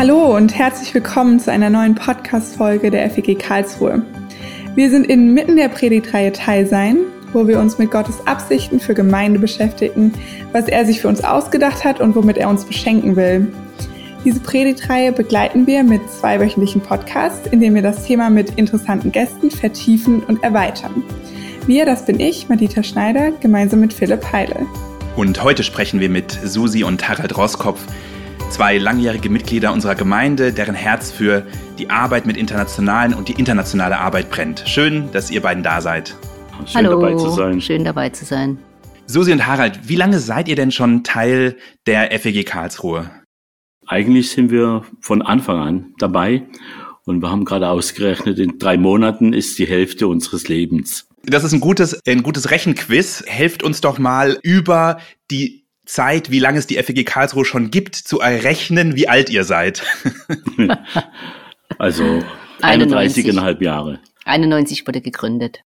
Hallo 0.00 0.34
und 0.34 0.54
herzlich 0.54 0.94
willkommen 0.94 1.40
zu 1.40 1.52
einer 1.52 1.68
neuen 1.68 1.94
Podcast-Folge 1.94 2.90
der 2.90 3.10
FEG 3.10 3.38
Karlsruhe. 3.38 4.00
Wir 4.74 4.88
sind 4.88 5.06
inmitten 5.06 5.56
der 5.56 5.68
Predigtreihe 5.68 6.32
Teil 6.32 6.66
sein, 6.66 7.00
wo 7.34 7.46
wir 7.46 7.60
uns 7.60 7.76
mit 7.76 7.90
Gottes 7.90 8.26
Absichten 8.26 8.80
für 8.80 8.94
Gemeinde 8.94 9.38
beschäftigen, 9.38 10.14
was 10.52 10.68
er 10.68 10.86
sich 10.86 11.02
für 11.02 11.08
uns 11.08 11.22
ausgedacht 11.22 11.84
hat 11.84 12.00
und 12.00 12.16
womit 12.16 12.38
er 12.38 12.48
uns 12.48 12.64
beschenken 12.64 13.14
will. 13.14 13.52
Diese 14.24 14.40
Predigtreihe 14.40 15.12
begleiten 15.12 15.66
wir 15.66 15.82
mit 15.84 16.00
zwei 16.10 16.40
wöchentlichen 16.40 16.80
Podcasts, 16.80 17.46
in 17.48 17.60
denen 17.60 17.74
wir 17.74 17.82
das 17.82 18.06
Thema 18.06 18.30
mit 18.30 18.52
interessanten 18.56 19.12
Gästen 19.12 19.50
vertiefen 19.50 20.22
und 20.22 20.42
erweitern. 20.42 21.02
Wir, 21.66 21.84
das 21.84 22.06
bin 22.06 22.20
ich, 22.20 22.48
Madita 22.48 22.82
Schneider, 22.82 23.32
gemeinsam 23.32 23.80
mit 23.80 23.92
Philipp 23.92 24.32
Heile. 24.32 24.64
Und 25.16 25.44
heute 25.44 25.62
sprechen 25.62 26.00
wir 26.00 26.08
mit 26.08 26.32
Susi 26.42 26.84
und 26.84 27.06
Harald 27.06 27.36
Roskopf 27.36 27.84
zwei 28.50 28.78
langjährige 28.78 29.30
Mitglieder 29.30 29.72
unserer 29.72 29.94
Gemeinde, 29.94 30.52
deren 30.52 30.74
Herz 30.74 31.10
für 31.10 31.46
die 31.78 31.88
Arbeit 31.88 32.26
mit 32.26 32.36
Internationalen 32.36 33.14
und 33.14 33.28
die 33.28 33.32
internationale 33.32 33.98
Arbeit 33.98 34.30
brennt. 34.30 34.64
Schön, 34.66 35.10
dass 35.12 35.30
ihr 35.30 35.40
beiden 35.40 35.62
da 35.62 35.80
seid. 35.80 36.16
Schön 36.66 36.86
Hallo, 36.86 37.00
dabei 37.00 37.14
zu 37.14 37.30
sein. 37.30 37.60
Schön 37.60 37.84
dabei 37.84 38.10
zu 38.10 38.24
sein. 38.24 38.58
Susi 39.06 39.32
und 39.32 39.46
Harald, 39.46 39.88
wie 39.88 39.96
lange 39.96 40.18
seid 40.18 40.48
ihr 40.48 40.56
denn 40.56 40.72
schon 40.72 41.04
Teil 41.04 41.56
der 41.86 42.10
FEG 42.18 42.44
Karlsruhe? 42.44 43.10
Eigentlich 43.86 44.30
sind 44.30 44.50
wir 44.50 44.82
von 45.00 45.22
Anfang 45.22 45.58
an 45.58 45.94
dabei 45.98 46.42
und 47.04 47.22
wir 47.22 47.30
haben 47.30 47.44
gerade 47.44 47.68
ausgerechnet, 47.68 48.38
in 48.38 48.58
drei 48.58 48.76
Monaten 48.76 49.32
ist 49.32 49.58
die 49.58 49.66
Hälfte 49.66 50.06
unseres 50.06 50.48
Lebens. 50.48 51.08
Das 51.24 51.44
ist 51.44 51.52
ein 51.52 51.60
gutes, 51.60 51.98
ein 52.06 52.22
gutes 52.22 52.50
Rechenquiz. 52.50 53.22
Helft 53.26 53.62
uns 53.62 53.80
doch 53.80 53.98
mal 53.98 54.38
über 54.42 54.98
die 55.30 55.64
Zeit, 55.90 56.30
wie 56.30 56.38
lange 56.38 56.58
es 56.58 56.66
die 56.66 56.76
FEG 56.76 57.04
Karlsruhe 57.04 57.44
schon 57.44 57.70
gibt, 57.70 57.96
zu 57.96 58.20
errechnen, 58.20 58.94
wie 58.94 59.08
alt 59.08 59.28
ihr 59.28 59.44
seid. 59.44 59.82
also 61.78 62.22
31,5 62.62 63.62
Jahre. 63.62 63.98
91 64.24 64.86
wurde 64.86 65.00
gegründet. 65.00 65.60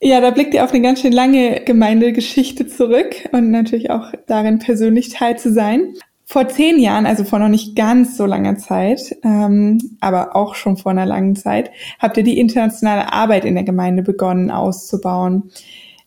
Ja, 0.00 0.20
da 0.20 0.30
blickt 0.30 0.54
ihr 0.54 0.62
auf 0.64 0.72
eine 0.72 0.82
ganz 0.82 1.00
schön 1.00 1.12
lange 1.12 1.62
Gemeindegeschichte 1.64 2.66
zurück 2.66 3.16
und 3.32 3.50
natürlich 3.50 3.90
auch 3.90 4.12
darin 4.26 4.58
persönlich 4.58 5.08
teil 5.08 5.38
zu 5.38 5.52
sein. 5.52 5.94
Vor 6.26 6.48
zehn 6.48 6.78
Jahren, 6.78 7.06
also 7.06 7.24
vor 7.24 7.38
noch 7.38 7.48
nicht 7.48 7.74
ganz 7.74 8.16
so 8.16 8.26
langer 8.26 8.56
Zeit, 8.56 9.16
ähm, 9.24 9.78
aber 10.00 10.36
auch 10.36 10.54
schon 10.54 10.76
vor 10.76 10.92
einer 10.92 11.06
langen 11.06 11.36
Zeit, 11.36 11.70
habt 11.98 12.16
ihr 12.16 12.22
die 12.22 12.38
internationale 12.38 13.12
Arbeit 13.12 13.44
in 13.44 13.54
der 13.54 13.64
Gemeinde 13.64 14.02
begonnen 14.02 14.50
auszubauen. 14.50 15.50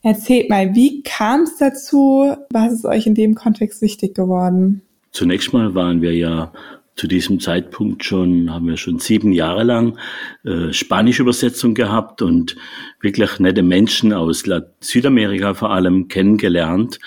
Erzählt 0.04 0.50
mal, 0.50 0.76
wie 0.76 1.02
kam 1.04 1.42
es 1.42 1.58
dazu? 1.58 2.36
Was 2.52 2.74
ist 2.74 2.86
euch 2.86 3.08
in 3.08 3.16
dem 3.16 3.36
Kontext 3.36 3.82
wichtig 3.82 4.16
geworden? 4.16 4.82
Zunächst 5.12 5.54
mal 5.54 5.74
waren 5.76 6.02
wir 6.02 6.16
ja 6.16 6.54
zu 6.96 7.08
diesem 7.08 7.40
Zeitpunkt 7.40 8.04
schon, 8.04 8.52
haben 8.52 8.68
wir 8.68 8.78
schon 8.78 9.00
sieben 9.00 9.32
Jahre 9.32 9.64
lang 9.64 9.98
äh, 10.44 10.74
Spanische 10.74 11.22
Übersetzung 11.22 11.76
gehabt 11.76 12.22
und 12.22 12.56
wirklich 13.02 13.40
nette 13.40 13.64
Menschen 13.64 14.14
aus 14.14 14.44
Südamerika 14.80 15.54
vor 15.54 15.72
allem 15.72 16.08
kennengelernt. 16.08 17.00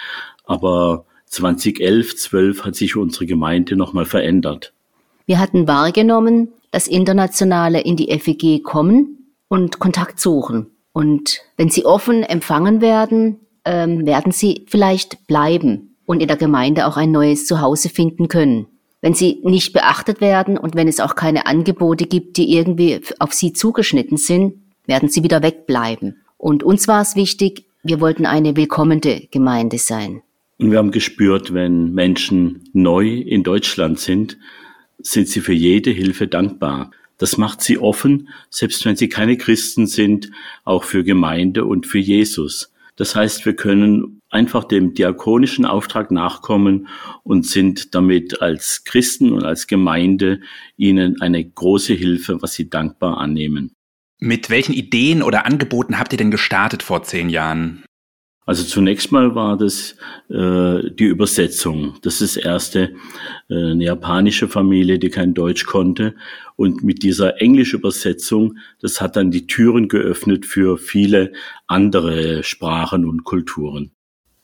Aber 0.44 1.06
2011, 1.26 2.16
12 2.16 2.64
hat 2.64 2.76
sich 2.76 2.96
unsere 2.96 3.26
Gemeinde 3.26 3.76
nochmal 3.76 4.04
verändert. 4.04 4.72
Wir 5.26 5.38
hatten 5.38 5.68
wahrgenommen, 5.68 6.48
dass 6.70 6.86
Internationale 6.86 7.80
in 7.80 7.96
die 7.96 8.16
FEG 8.18 8.62
kommen 8.62 9.34
und 9.48 9.78
Kontakt 9.78 10.20
suchen. 10.20 10.68
Und 10.92 11.40
wenn 11.56 11.70
sie 11.70 11.84
offen 11.84 12.22
empfangen 12.22 12.80
werden, 12.80 13.40
ähm, 13.64 14.06
werden 14.06 14.32
sie 14.32 14.64
vielleicht 14.68 15.26
bleiben 15.26 15.96
und 16.06 16.20
in 16.20 16.28
der 16.28 16.36
Gemeinde 16.36 16.86
auch 16.86 16.96
ein 16.96 17.12
neues 17.12 17.46
Zuhause 17.46 17.88
finden 17.88 18.28
können. 18.28 18.66
Wenn 19.00 19.14
sie 19.14 19.40
nicht 19.42 19.72
beachtet 19.72 20.20
werden 20.20 20.58
und 20.58 20.74
wenn 20.74 20.88
es 20.88 21.00
auch 21.00 21.14
keine 21.14 21.46
Angebote 21.46 22.06
gibt, 22.06 22.36
die 22.36 22.54
irgendwie 22.54 23.00
auf 23.18 23.32
sie 23.32 23.52
zugeschnitten 23.52 24.16
sind, 24.16 24.54
werden 24.86 25.08
sie 25.08 25.22
wieder 25.22 25.42
wegbleiben. 25.42 26.20
Und 26.36 26.62
uns 26.62 26.88
war 26.88 27.00
es 27.00 27.16
wichtig, 27.16 27.64
wir 27.82 28.00
wollten 28.00 28.26
eine 28.26 28.56
willkommene 28.56 29.28
Gemeinde 29.30 29.78
sein. 29.78 30.22
Und 30.58 30.70
wir 30.70 30.78
haben 30.78 30.90
gespürt, 30.90 31.54
wenn 31.54 31.94
Menschen 31.94 32.68
neu 32.74 33.08
in 33.08 33.42
Deutschland 33.42 33.98
sind, 33.98 34.36
sind 34.98 35.28
sie 35.28 35.40
für 35.40 35.54
jede 35.54 35.90
Hilfe 35.90 36.26
dankbar. 36.26 36.90
Das 37.20 37.36
macht 37.36 37.60
sie 37.60 37.78
offen, 37.78 38.30
selbst 38.48 38.86
wenn 38.86 38.96
sie 38.96 39.10
keine 39.10 39.36
Christen 39.36 39.86
sind, 39.86 40.30
auch 40.64 40.84
für 40.84 41.04
Gemeinde 41.04 41.66
und 41.66 41.86
für 41.86 41.98
Jesus. 41.98 42.72
Das 42.96 43.14
heißt, 43.14 43.44
wir 43.44 43.54
können 43.54 44.20
einfach 44.30 44.64
dem 44.64 44.94
diakonischen 44.94 45.66
Auftrag 45.66 46.10
nachkommen 46.10 46.88
und 47.22 47.46
sind 47.46 47.94
damit 47.94 48.40
als 48.40 48.84
Christen 48.84 49.32
und 49.32 49.44
als 49.44 49.66
Gemeinde 49.66 50.40
ihnen 50.78 51.20
eine 51.20 51.44
große 51.44 51.92
Hilfe, 51.92 52.40
was 52.40 52.54
sie 52.54 52.70
dankbar 52.70 53.18
annehmen. 53.18 53.74
Mit 54.18 54.48
welchen 54.48 54.72
Ideen 54.72 55.22
oder 55.22 55.44
Angeboten 55.44 55.98
habt 55.98 56.12
ihr 56.14 56.18
denn 56.18 56.30
gestartet 56.30 56.82
vor 56.82 57.02
zehn 57.02 57.28
Jahren? 57.28 57.84
Also 58.50 58.64
zunächst 58.64 59.12
mal 59.12 59.36
war 59.36 59.56
das 59.56 59.94
äh, 60.28 60.90
die 60.90 61.04
Übersetzung. 61.04 61.94
Das 62.02 62.20
ist 62.20 62.36
erste 62.36 62.94
äh, 63.48 63.54
eine 63.54 63.84
japanische 63.84 64.48
Familie, 64.48 64.98
die 64.98 65.08
kein 65.08 65.34
Deutsch 65.34 65.66
konnte. 65.66 66.16
Und 66.56 66.82
mit 66.82 67.04
dieser 67.04 67.40
englischen 67.40 67.78
Übersetzung, 67.78 68.56
das 68.80 69.00
hat 69.00 69.14
dann 69.14 69.30
die 69.30 69.46
Türen 69.46 69.86
geöffnet 69.86 70.46
für 70.46 70.78
viele 70.78 71.30
andere 71.68 72.42
Sprachen 72.42 73.04
und 73.04 73.22
Kulturen. 73.22 73.92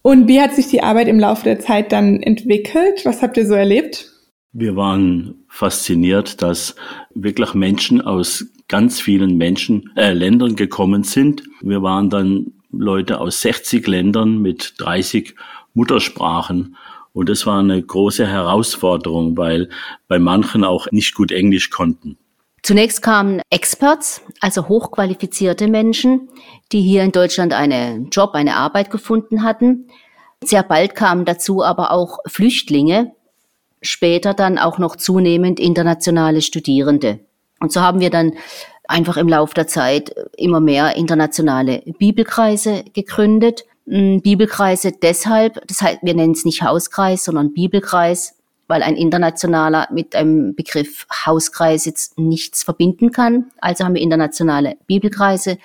Und 0.02 0.28
wie 0.28 0.40
hat 0.40 0.54
sich 0.54 0.68
die 0.68 0.84
Arbeit 0.84 1.08
im 1.08 1.18
Laufe 1.18 1.42
der 1.42 1.58
Zeit 1.58 1.90
dann 1.90 2.22
entwickelt? 2.22 3.00
Was 3.02 3.22
habt 3.22 3.36
ihr 3.36 3.46
so 3.48 3.54
erlebt? 3.54 4.12
Wir 4.52 4.76
waren 4.76 5.34
fasziniert, 5.48 6.42
dass 6.42 6.76
wirklich 7.12 7.54
Menschen 7.54 8.00
aus 8.00 8.46
ganz 8.68 9.00
vielen 9.00 9.36
Menschen, 9.36 9.90
äh, 9.96 10.12
Ländern 10.12 10.54
gekommen 10.54 11.02
sind. 11.02 11.42
Wir 11.60 11.82
waren 11.82 12.08
dann 12.08 12.52
Leute 12.70 13.20
aus 13.20 13.40
60 13.42 13.86
Ländern 13.86 14.38
mit 14.42 14.74
30 14.78 15.34
Muttersprachen. 15.74 16.76
Und 17.12 17.28
das 17.28 17.46
war 17.46 17.60
eine 17.60 17.82
große 17.82 18.26
Herausforderung, 18.26 19.36
weil 19.36 19.70
bei 20.08 20.18
manchen 20.18 20.64
auch 20.64 20.90
nicht 20.90 21.14
gut 21.14 21.32
Englisch 21.32 21.70
konnten. 21.70 22.18
Zunächst 22.62 23.00
kamen 23.00 23.40
Experts, 23.48 24.22
also 24.40 24.68
hochqualifizierte 24.68 25.68
Menschen, 25.68 26.28
die 26.72 26.82
hier 26.82 27.04
in 27.04 27.12
Deutschland 27.12 27.52
einen 27.52 28.10
Job, 28.10 28.34
eine 28.34 28.56
Arbeit 28.56 28.90
gefunden 28.90 29.44
hatten. 29.44 29.88
Sehr 30.42 30.62
bald 30.62 30.94
kamen 30.94 31.24
dazu 31.24 31.62
aber 31.62 31.92
auch 31.92 32.18
Flüchtlinge, 32.26 33.12
später 33.82 34.34
dann 34.34 34.58
auch 34.58 34.78
noch 34.78 34.96
zunehmend 34.96 35.60
internationale 35.60 36.42
Studierende. 36.42 37.20
Und 37.60 37.72
so 37.72 37.80
haben 37.80 38.00
wir 38.00 38.10
dann 38.10 38.32
einfach 38.88 39.16
im 39.16 39.28
Laufe 39.28 39.54
der 39.54 39.66
Zeit 39.66 40.14
immer 40.36 40.60
mehr 40.60 40.96
internationale 40.96 41.82
Bibelkreise 41.98 42.84
gegründet. 42.92 43.64
Mm, 43.86 44.18
Bibelkreise 44.18 44.92
deshalb, 44.92 45.66
das 45.68 45.82
heißt, 45.82 45.98
wir 46.02 46.14
nennen 46.14 46.32
es 46.32 46.44
nicht 46.44 46.62
Hauskreis, 46.62 47.24
sondern 47.24 47.52
Bibelkreis, 47.52 48.34
weil 48.68 48.82
ein 48.82 48.96
internationaler 48.96 49.88
mit 49.92 50.16
einem 50.16 50.54
Begriff 50.54 51.06
Hauskreis 51.24 51.84
jetzt 51.84 52.18
nichts 52.18 52.62
verbinden 52.62 53.12
kann. 53.12 53.46
Also 53.60 53.84
haben 53.84 53.94
wir 53.94 54.02
internationale 54.02 54.76
Bibelkreise 54.86 55.58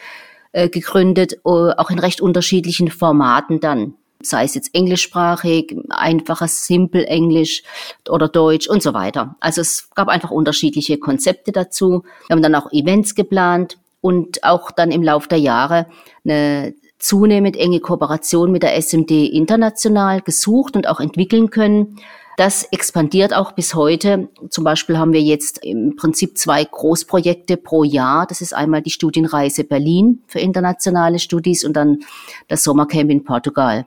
äh, 0.51 0.69
gegründet, 0.69 1.33
äh, 1.33 1.38
auch 1.47 1.89
in 1.89 1.99
recht 1.99 2.21
unterschiedlichen 2.21 2.89
Formaten 2.89 3.59
dann 3.59 3.95
sei 4.25 4.43
es 4.43 4.55
jetzt 4.55 4.73
englischsprachig, 4.73 5.75
einfaches 5.89 6.65
Simple 6.65 7.05
Englisch 7.05 7.63
oder 8.09 8.27
Deutsch 8.27 8.67
und 8.67 8.81
so 8.83 8.93
weiter. 8.93 9.35
Also 9.39 9.61
es 9.61 9.89
gab 9.95 10.07
einfach 10.07 10.31
unterschiedliche 10.31 10.97
Konzepte 10.97 11.51
dazu. 11.51 12.03
Wir 12.27 12.35
haben 12.35 12.43
dann 12.43 12.55
auch 12.55 12.71
Events 12.71 13.15
geplant 13.15 13.77
und 14.01 14.44
auch 14.44 14.71
dann 14.71 14.91
im 14.91 15.03
Laufe 15.03 15.29
der 15.29 15.39
Jahre 15.39 15.88
eine 16.23 16.73
zunehmend 17.00 17.57
enge 17.57 17.79
Kooperation 17.79 18.51
mit 18.51 18.63
der 18.63 18.75
SMD 18.75 19.12
international 19.12 20.21
gesucht 20.21 20.75
und 20.75 20.88
auch 20.88 21.00
entwickeln 21.00 21.50
können. 21.50 21.97
Das 22.38 22.63
expandiert 22.63 23.35
auch 23.35 23.51
bis 23.51 23.75
heute. 23.75 24.29
Zum 24.50 24.63
Beispiel 24.63 24.97
haben 24.97 25.13
wir 25.13 25.21
jetzt 25.21 25.63
im 25.63 25.95
Prinzip 25.95 26.38
zwei 26.38 26.63
Großprojekte 26.63 27.57
pro 27.57 27.83
Jahr. 27.83 28.25
Das 28.25 28.41
ist 28.41 28.53
einmal 28.53 28.81
die 28.81 28.89
Studienreise 28.89 29.63
Berlin 29.63 30.24
für 30.27 30.39
internationale 30.39 31.19
Studis 31.19 31.63
und 31.63 31.74
dann 31.74 32.00
das 32.47 32.63
Sommercamp 32.63 33.12
in 33.12 33.24
Portugal 33.24 33.85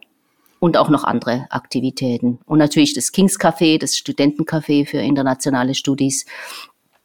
und 0.59 0.77
auch 0.77 0.89
noch 0.89 1.05
andere 1.05 1.47
Aktivitäten. 1.51 2.39
Und 2.47 2.59
natürlich 2.59 2.95
das 2.95 3.13
Kings 3.13 3.39
Café, 3.39 3.79
das 3.79 3.97
Studentencafé 3.97 4.87
für 4.87 4.99
internationale 4.99 5.75
Studis. 5.75 6.27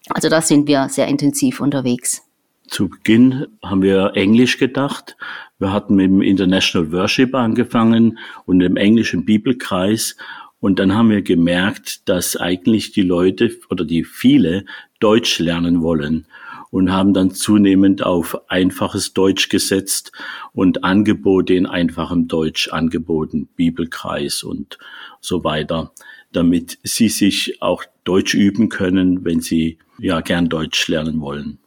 Also 0.09 0.29
da 0.29 0.41
sind 0.41 0.67
wir 0.67 0.89
sehr 0.89 1.07
intensiv 1.07 1.59
unterwegs. 1.59 2.23
Zu 2.67 2.89
Beginn 2.89 3.47
haben 3.63 3.81
wir 3.81 4.11
Englisch 4.15 4.57
gedacht. 4.57 5.17
Wir 5.57 5.73
hatten 5.73 5.95
mit 5.95 6.05
dem 6.05 6.21
International 6.21 6.91
Worship 6.91 7.33
angefangen 7.33 8.19
und 8.45 8.59
dem 8.59 8.77
englischen 8.77 9.25
Bibelkreis. 9.25 10.15
Und 10.59 10.77
dann 10.79 10.93
haben 10.93 11.09
wir 11.09 11.21
gemerkt, 11.21 12.07
dass 12.09 12.35
eigentlich 12.35 12.91
die 12.91 13.01
Leute 13.01 13.51
oder 13.69 13.85
die 13.85 14.03
viele 14.03 14.65
Deutsch 14.99 15.39
lernen 15.39 15.81
wollen 15.81 16.27
und 16.71 16.91
haben 16.91 17.13
dann 17.13 17.31
zunehmend 17.31 18.03
auf 18.03 18.49
einfaches 18.49 19.13
Deutsch 19.13 19.49
gesetzt 19.49 20.11
und 20.53 20.83
Angebote 20.83 21.53
in 21.53 21.65
einfachem 21.65 22.27
Deutsch 22.27 22.69
angeboten, 22.69 23.49
Bibelkreis 23.55 24.43
und 24.43 24.77
so 25.19 25.43
weiter. 25.43 25.91
damit 26.31 26.77
sie 26.83 27.09
sich 27.09 27.59
auch 27.59 27.83
Deutsch 28.03 28.35
üben 28.35 28.69
können, 28.69 29.25
wenn 29.25 29.41
sie 29.41 29.79
ja 29.97 30.21
gern 30.21 30.47
Deutsch 30.47 30.87
lernen 30.87 31.21
wollen. 31.21 31.57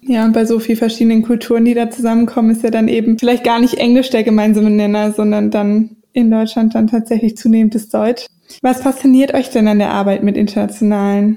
Ja, 0.00 0.24
und 0.24 0.32
bei 0.32 0.44
so 0.44 0.58
vielen 0.58 0.78
verschiedenen 0.78 1.22
Kulturen, 1.22 1.64
die 1.64 1.74
da 1.74 1.88
zusammenkommen, 1.88 2.50
ist 2.50 2.64
ja 2.64 2.70
dann 2.70 2.88
eben 2.88 3.18
vielleicht 3.18 3.44
gar 3.44 3.60
nicht 3.60 3.74
Englisch 3.74 4.10
der 4.10 4.24
gemeinsame 4.24 4.70
Nenner, 4.70 5.12
sondern 5.12 5.52
dann 5.52 5.96
in 6.12 6.30
Deutschland 6.30 6.74
dann 6.74 6.88
tatsächlich 6.88 7.36
zunehmend 7.36 7.74
das 7.74 7.88
Deutsch. 7.88 8.26
Was 8.60 8.82
fasziniert 8.82 9.32
euch 9.32 9.50
denn 9.50 9.68
an 9.68 9.78
der 9.78 9.92
Arbeit 9.92 10.24
mit 10.24 10.36
Internationalen? 10.36 11.36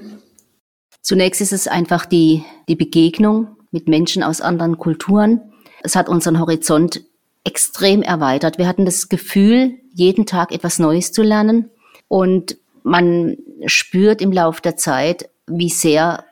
Zunächst 1.06 1.40
ist 1.40 1.52
es 1.52 1.68
einfach 1.68 2.04
die, 2.04 2.42
die 2.68 2.74
Begegnung 2.74 3.58
mit 3.70 3.86
Menschen 3.86 4.24
aus 4.24 4.40
anderen 4.40 4.76
Kulturen. 4.76 5.40
Es 5.84 5.94
hat 5.94 6.08
unseren 6.08 6.40
Horizont 6.40 7.00
extrem 7.44 8.02
erweitert. 8.02 8.58
Wir 8.58 8.66
hatten 8.66 8.84
das 8.84 9.08
Gefühl, 9.08 9.78
jeden 9.94 10.26
Tag 10.26 10.50
etwas 10.50 10.80
Neues 10.80 11.12
zu 11.12 11.22
lernen. 11.22 11.70
Und 12.08 12.56
man 12.82 13.36
spürt 13.66 14.20
im 14.20 14.32
Laufe 14.32 14.60
der 14.62 14.76
Zeit, 14.76 15.30
wie 15.46 15.68
sehr 15.68 16.24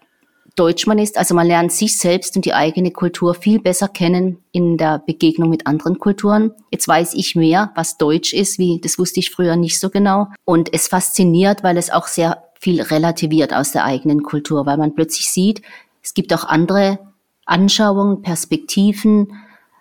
deutsch 0.56 0.88
man 0.88 0.99
ist. 0.99 1.19
Also 1.19 1.37
man 1.37 1.47
lernt 1.47 1.71
sich 1.71 1.97
selbst 1.97 2.35
und 2.35 2.44
die 2.44 2.55
eigene 2.55 2.91
Kultur 2.91 3.35
viel 3.35 3.61
besser 3.61 3.87
kennen 3.87 4.38
in 4.50 4.76
der 4.76 5.05
Begegnung 5.06 5.50
mit 5.50 5.69
anderen 5.69 6.00
Kulturen. 6.00 6.50
Jetzt 6.73 6.88
weiß 6.88 7.15
ich 7.15 7.37
mehr, 7.37 7.71
was 7.76 7.97
deutsch 7.97 8.32
ist, 8.32 8.59
wie 8.59 8.81
das 8.81 8.99
wusste 8.99 9.21
ich 9.21 9.31
früher 9.31 9.55
nicht 9.55 9.79
so 9.79 9.88
genau. 9.88 10.26
Und 10.44 10.75
es 10.75 10.88
fasziniert, 10.88 11.62
weil 11.62 11.76
es 11.76 11.91
auch 11.91 12.09
sehr 12.09 12.43
viel 12.64 12.81
relativiert 12.81 13.52
aus 13.52 13.72
der 13.72 13.84
eigenen 13.84 14.22
Kultur, 14.22 14.64
weil 14.64 14.78
man 14.78 14.94
plötzlich 14.94 15.28
sieht, 15.28 15.61
es 16.02 16.14
gibt 16.14 16.32
auch 16.32 16.44
andere 16.44 16.99
Anschauungen, 17.44 18.22
Perspektiven, 18.22 19.34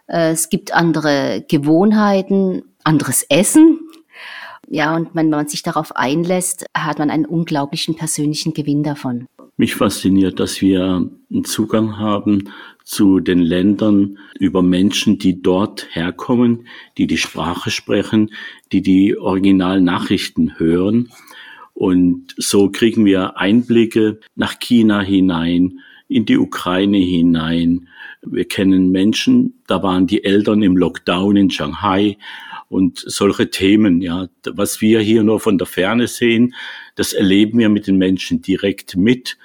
äh, 0.07 0.31
es 0.31 0.49
gibt 0.49 0.73
andere 0.73 1.45
Gewohnheiten, 1.47 2.63
anderes 2.83 3.25
Essen. 3.29 3.79
Ja, 4.67 4.95
und 4.95 5.09
wenn 5.13 5.29
man 5.29 5.47
sich 5.47 5.63
darauf 5.63 5.95
einlässt, 5.95 6.65
hat 6.75 6.99
man 6.99 7.09
einen 7.09 7.25
unglaublichen 7.25 7.95
persönlichen 7.95 8.53
Gewinn 8.53 8.83
davon. 8.83 9.27
Mich 9.55 9.75
fasziniert, 9.75 10.41
dass 10.41 10.61
wir 10.61 11.09
einen 11.31 11.45
Zugang 11.45 11.97
haben 11.97 12.49
zu 12.83 13.21
den 13.21 13.39
Ländern 13.39 14.17
über 14.39 14.61
Menschen, 14.61 15.19
die 15.19 15.41
dort 15.41 15.87
herkommen, 15.91 16.67
die 16.97 17.07
die 17.07 17.17
Sprache 17.17 17.71
sprechen, 17.71 18.31
die 18.73 18.81
die 18.81 19.17
Originalnachrichten 19.17 20.59
hören. 20.59 21.11
Und 21.73 22.33
so 22.37 22.69
kriegen 22.69 23.05
wir 23.05 23.37
Einblicke 23.37 24.19
nach 24.35 24.59
China 24.59 25.01
hinein, 25.01 25.79
in 26.07 26.25
die 26.25 26.37
Ukraine 26.37 26.97
hinein. 26.97 27.87
Wir 28.21 28.45
kennen 28.45 28.91
Menschen, 28.91 29.61
da 29.67 29.81
waren 29.81 30.07
die 30.07 30.23
Eltern 30.23 30.61
im 30.61 30.77
Lockdown 30.77 31.35
in 31.35 31.49
Shanghai 31.49 32.17
und 32.69 33.03
solche 33.05 33.49
Themen, 33.49 34.01
ja, 34.01 34.27
was 34.45 34.81
wir 34.81 34.99
hier 34.99 35.23
nur 35.23 35.39
von 35.39 35.57
der 35.57 35.67
Ferne 35.67 36.07
sehen, 36.07 36.55
das 36.95 37.13
erleben 37.13 37.59
wir 37.59 37.69
mit 37.69 37.87
den 37.87 37.97
Menschen 37.97 38.41
direkt 38.41 38.95
mit. 38.95 39.37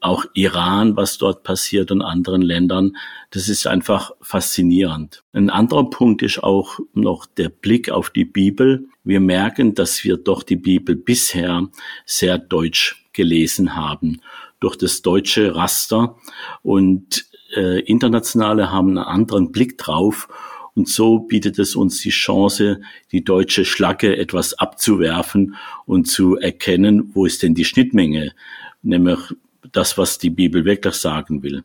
Auch 0.00 0.24
Iran, 0.34 0.96
was 0.96 1.18
dort 1.18 1.42
passiert 1.42 1.90
und 1.90 2.02
anderen 2.02 2.42
Ländern, 2.42 2.96
das 3.30 3.48
ist 3.48 3.66
einfach 3.66 4.12
faszinierend. 4.20 5.22
Ein 5.32 5.50
anderer 5.50 5.88
Punkt 5.90 6.22
ist 6.22 6.42
auch 6.42 6.78
noch 6.94 7.26
der 7.26 7.48
Blick 7.48 7.90
auf 7.90 8.10
die 8.10 8.24
Bibel. 8.24 8.88
Wir 9.04 9.20
merken, 9.20 9.74
dass 9.74 10.02
wir 10.04 10.16
doch 10.16 10.42
die 10.42 10.56
Bibel 10.56 10.96
bisher 10.96 11.68
sehr 12.06 12.38
deutsch 12.38 13.06
gelesen 13.12 13.76
haben, 13.76 14.20
durch 14.60 14.76
das 14.76 15.02
deutsche 15.02 15.54
Raster 15.54 16.16
und 16.62 17.26
äh, 17.54 17.80
Internationale 17.80 18.70
haben 18.70 18.90
einen 18.90 18.98
anderen 18.98 19.52
Blick 19.52 19.78
drauf 19.78 20.28
und 20.78 20.88
so 20.88 21.18
bietet 21.18 21.58
es 21.58 21.74
uns 21.74 22.00
die 22.02 22.10
Chance, 22.10 22.80
die 23.10 23.24
deutsche 23.24 23.64
Schlacke 23.64 24.16
etwas 24.16 24.54
abzuwerfen 24.54 25.56
und 25.86 26.04
zu 26.04 26.36
erkennen, 26.36 27.10
wo 27.14 27.26
ist 27.26 27.42
denn 27.42 27.56
die 27.56 27.64
Schnittmenge, 27.64 28.32
nämlich 28.82 29.18
das, 29.72 29.98
was 29.98 30.18
die 30.18 30.30
Bibel 30.30 30.64
wirklich 30.64 30.94
sagen 30.94 31.42
will. 31.42 31.64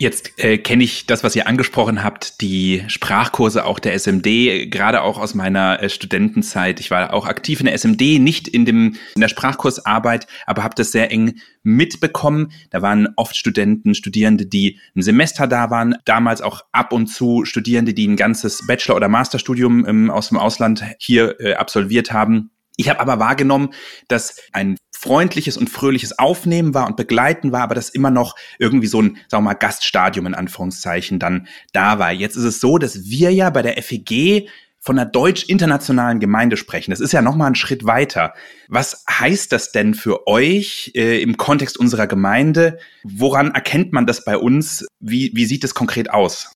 Jetzt 0.00 0.42
äh, 0.42 0.58
kenne 0.58 0.82
ich 0.82 1.06
das, 1.06 1.22
was 1.22 1.36
ihr 1.36 1.46
angesprochen 1.46 2.02
habt, 2.02 2.40
die 2.40 2.82
Sprachkurse 2.88 3.64
auch 3.64 3.78
der 3.78 3.94
SMD, 3.94 4.68
gerade 4.68 5.02
auch 5.02 5.18
aus 5.18 5.36
meiner 5.36 5.80
äh, 5.80 5.88
Studentenzeit. 5.88 6.80
Ich 6.80 6.90
war 6.90 7.14
auch 7.14 7.26
aktiv 7.26 7.60
in 7.60 7.66
der 7.66 7.74
SMD, 7.74 8.18
nicht 8.18 8.48
in, 8.48 8.64
dem, 8.64 8.96
in 9.14 9.20
der 9.20 9.28
Sprachkursarbeit, 9.28 10.26
aber 10.46 10.64
habe 10.64 10.74
das 10.74 10.90
sehr 10.90 11.12
eng 11.12 11.38
mitbekommen. 11.62 12.50
Da 12.70 12.82
waren 12.82 13.06
oft 13.14 13.36
Studenten, 13.36 13.94
Studierende, 13.94 14.46
die 14.46 14.80
ein 14.96 15.02
Semester 15.02 15.46
da 15.46 15.70
waren, 15.70 15.94
damals 16.04 16.42
auch 16.42 16.62
ab 16.72 16.92
und 16.92 17.06
zu 17.06 17.44
Studierende, 17.44 17.94
die 17.94 18.08
ein 18.08 18.16
ganzes 18.16 18.66
Bachelor- 18.66 18.96
oder 18.96 19.08
Masterstudium 19.08 19.86
ähm, 19.86 20.10
aus 20.10 20.30
dem 20.30 20.38
Ausland 20.38 20.82
hier 20.98 21.38
äh, 21.38 21.54
absolviert 21.54 22.12
haben. 22.12 22.50
Ich 22.76 22.88
habe 22.88 23.00
aber 23.00 23.18
wahrgenommen, 23.18 23.70
dass 24.08 24.40
ein 24.52 24.76
freundliches 24.96 25.56
und 25.56 25.70
fröhliches 25.70 26.18
Aufnehmen 26.18 26.74
war 26.74 26.86
und 26.86 26.96
Begleiten 26.96 27.52
war, 27.52 27.62
aber 27.62 27.74
dass 27.74 27.90
immer 27.90 28.10
noch 28.10 28.36
irgendwie 28.58 28.86
so 28.86 29.02
ein, 29.02 29.18
sagen 29.28 29.44
wir 29.44 29.50
mal, 29.50 29.54
Gaststadium 29.54 30.26
in 30.26 30.34
Anführungszeichen 30.34 31.18
dann 31.18 31.46
da 31.72 31.98
war. 31.98 32.10
Jetzt 32.10 32.36
ist 32.36 32.44
es 32.44 32.60
so, 32.60 32.78
dass 32.78 33.04
wir 33.04 33.30
ja 33.32 33.50
bei 33.50 33.62
der 33.62 33.80
FEG 33.82 34.48
von 34.84 34.98
einer 34.98 35.08
deutsch-internationalen 35.08 36.20
Gemeinde 36.20 36.58
sprechen. 36.58 36.90
Das 36.90 37.00
ist 37.00 37.12
ja 37.12 37.22
nochmal 37.22 37.50
ein 37.50 37.54
Schritt 37.54 37.86
weiter. 37.86 38.34
Was 38.68 39.04
heißt 39.10 39.50
das 39.50 39.72
denn 39.72 39.94
für 39.94 40.26
euch 40.26 40.92
äh, 40.94 41.22
im 41.22 41.38
Kontext 41.38 41.78
unserer 41.78 42.06
Gemeinde? 42.06 42.78
Woran 43.02 43.52
erkennt 43.52 43.92
man 43.94 44.06
das 44.06 44.24
bei 44.24 44.36
uns? 44.36 44.86
Wie, 45.00 45.32
wie 45.34 45.46
sieht 45.46 45.64
es 45.64 45.74
konkret 45.74 46.10
aus? 46.10 46.52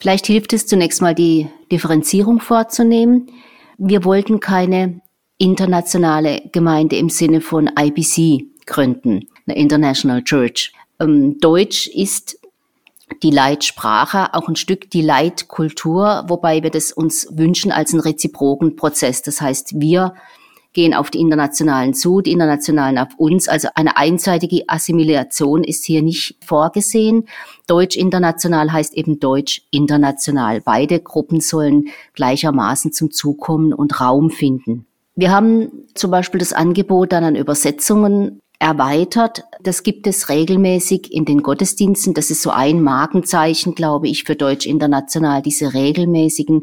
Vielleicht 0.00 0.26
hilft 0.26 0.52
es 0.52 0.66
zunächst 0.66 1.00
mal 1.00 1.14
die 1.14 1.48
Differenzierung 1.70 2.40
vorzunehmen. 2.40 3.30
Wir 3.78 4.04
wollten 4.04 4.40
keine 4.40 5.00
internationale 5.40 6.42
Gemeinde 6.52 6.96
im 6.96 7.08
Sinne 7.08 7.40
von 7.40 7.70
IBC 7.78 8.44
gründen, 8.66 9.26
eine 9.46 9.56
International 9.56 10.22
Church. 10.22 10.72
Ähm, 11.00 11.38
Deutsch 11.40 11.88
ist 11.88 12.38
die 13.22 13.30
Leitsprache, 13.30 14.34
auch 14.34 14.48
ein 14.48 14.56
Stück 14.56 14.90
die 14.90 15.02
Leitkultur, 15.02 16.24
wobei 16.28 16.62
wir 16.62 16.70
das 16.70 16.92
uns 16.92 17.26
wünschen 17.32 17.72
als 17.72 17.92
einen 17.92 18.02
reziproken 18.02 18.76
Prozess. 18.76 19.22
Das 19.22 19.40
heißt, 19.40 19.80
wir 19.80 20.14
gehen 20.74 20.94
auf 20.94 21.10
die 21.10 21.20
Internationalen 21.20 21.94
zu, 21.94 22.20
die 22.20 22.32
Internationalen 22.32 22.98
auf 22.98 23.08
uns. 23.16 23.48
Also 23.48 23.68
eine 23.74 23.96
einseitige 23.96 24.64
Assimilation 24.68 25.64
ist 25.64 25.86
hier 25.86 26.02
nicht 26.02 26.36
vorgesehen. 26.44 27.26
Deutsch 27.66 27.96
international 27.96 28.72
heißt 28.72 28.94
eben 28.94 29.18
Deutsch 29.18 29.62
international. 29.70 30.60
Beide 30.60 31.00
Gruppen 31.00 31.40
sollen 31.40 31.88
gleichermaßen 32.12 32.92
zum 32.92 33.10
Zug 33.10 33.40
kommen 33.40 33.72
und 33.72 34.00
Raum 34.00 34.30
finden. 34.30 34.86
Wir 35.14 35.30
haben 35.30 35.88
zum 35.94 36.10
Beispiel 36.10 36.38
das 36.38 36.52
Angebot 36.52 37.12
dann 37.12 37.24
an 37.24 37.36
Übersetzungen 37.36 38.40
erweitert. 38.60 39.44
Das 39.62 39.82
gibt 39.82 40.06
es 40.06 40.28
regelmäßig 40.28 41.12
in 41.12 41.24
den 41.24 41.42
Gottesdiensten. 41.42 42.14
Das 42.14 42.30
ist 42.30 42.42
so 42.42 42.50
ein 42.50 42.82
Markenzeichen, 42.82 43.74
glaube 43.74 44.08
ich, 44.08 44.24
für 44.24 44.36
Deutsch 44.36 44.66
International, 44.66 45.42
diese 45.42 45.72
regelmäßigen 45.72 46.62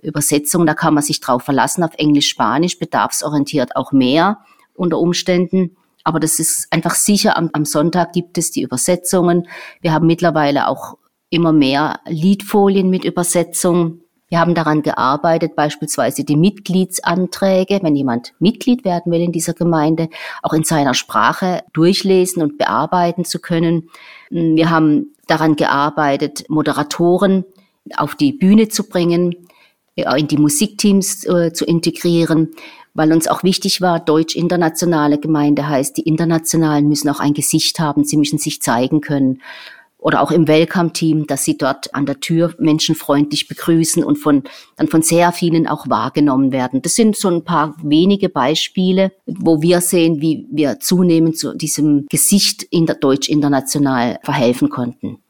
Übersetzungen. 0.00 0.66
Da 0.66 0.74
kann 0.74 0.94
man 0.94 1.02
sich 1.02 1.20
drauf 1.20 1.42
verlassen, 1.42 1.82
auf 1.82 1.94
Englisch, 1.96 2.28
Spanisch, 2.28 2.78
bedarfsorientiert 2.78 3.76
auch 3.76 3.92
mehr 3.92 4.38
unter 4.74 4.98
Umständen. 4.98 5.76
Aber 6.04 6.20
das 6.20 6.38
ist 6.38 6.68
einfach 6.70 6.94
sicher, 6.94 7.36
am, 7.36 7.50
am 7.52 7.64
Sonntag 7.64 8.12
gibt 8.12 8.38
es 8.38 8.52
die 8.52 8.62
Übersetzungen. 8.62 9.48
Wir 9.80 9.92
haben 9.92 10.06
mittlerweile 10.06 10.68
auch 10.68 10.98
immer 11.30 11.52
mehr 11.52 11.98
Liedfolien 12.06 12.90
mit 12.90 13.04
Übersetzung. 13.04 14.03
Wir 14.28 14.40
haben 14.40 14.54
daran 14.54 14.82
gearbeitet, 14.82 15.54
beispielsweise 15.54 16.24
die 16.24 16.36
Mitgliedsanträge, 16.36 17.80
wenn 17.82 17.94
jemand 17.94 18.32
Mitglied 18.38 18.84
werden 18.84 19.12
will 19.12 19.20
in 19.20 19.32
dieser 19.32 19.52
Gemeinde, 19.52 20.08
auch 20.42 20.54
in 20.54 20.64
seiner 20.64 20.94
Sprache 20.94 21.62
durchlesen 21.72 22.42
und 22.42 22.58
bearbeiten 22.58 23.24
zu 23.24 23.38
können. 23.38 23.90
Wir 24.30 24.70
haben 24.70 25.14
daran 25.26 25.56
gearbeitet, 25.56 26.44
Moderatoren 26.48 27.44
auf 27.96 28.14
die 28.14 28.32
Bühne 28.32 28.68
zu 28.68 28.88
bringen, 28.88 29.36
in 29.94 30.26
die 30.26 30.38
Musikteams 30.38 31.24
äh, 31.26 31.52
zu 31.52 31.64
integrieren, 31.64 32.48
weil 32.94 33.12
uns 33.12 33.28
auch 33.28 33.44
wichtig 33.44 33.80
war, 33.80 34.00
deutsch-internationale 34.00 35.18
Gemeinde 35.18 35.68
heißt, 35.68 35.96
die 35.96 36.02
Internationalen 36.02 36.88
müssen 36.88 37.08
auch 37.10 37.20
ein 37.20 37.34
Gesicht 37.34 37.78
haben, 37.78 38.04
sie 38.04 38.16
müssen 38.16 38.38
sich 38.38 38.60
zeigen 38.62 39.00
können 39.00 39.40
oder 40.04 40.20
auch 40.20 40.30
im 40.30 40.46
Welcome-Team, 40.46 41.26
dass 41.26 41.44
sie 41.44 41.56
dort 41.56 41.94
an 41.94 42.04
der 42.04 42.20
Tür 42.20 42.54
menschenfreundlich 42.58 43.48
begrüßen 43.48 44.04
und 44.04 44.16
von, 44.16 44.42
dann 44.76 44.88
von 44.88 45.00
sehr 45.00 45.32
vielen 45.32 45.66
auch 45.66 45.88
wahrgenommen 45.88 46.52
werden. 46.52 46.82
Das 46.82 46.94
sind 46.94 47.16
so 47.16 47.28
ein 47.28 47.42
paar 47.42 47.74
wenige 47.82 48.28
Beispiele, 48.28 49.12
wo 49.24 49.62
wir 49.62 49.80
sehen, 49.80 50.20
wie 50.20 50.46
wir 50.52 50.78
zunehmend 50.78 51.38
zu 51.38 51.56
diesem 51.56 52.04
Gesicht 52.10 52.64
in 52.64 52.84
der 52.84 52.96
Deutsch 52.96 53.30
international 53.30 54.18
verhelfen 54.22 54.68
konnten. 54.68 55.20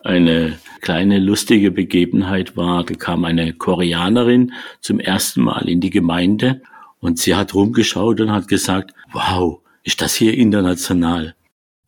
Eine 0.00 0.58
kleine 0.80 1.20
lustige 1.20 1.70
Begebenheit 1.70 2.56
war, 2.56 2.82
da 2.84 2.94
kam 2.94 3.24
eine 3.24 3.52
Koreanerin 3.52 4.52
zum 4.80 4.98
ersten 4.98 5.42
Mal 5.42 5.68
in 5.68 5.80
die 5.80 5.90
Gemeinde 5.90 6.60
und 6.98 7.20
sie 7.20 7.36
hat 7.36 7.54
rumgeschaut 7.54 8.20
und 8.20 8.32
hat 8.32 8.48
gesagt, 8.48 8.94
wow, 9.12 9.60
ist 9.84 10.00
das 10.00 10.16
hier 10.16 10.34
international? 10.34 11.36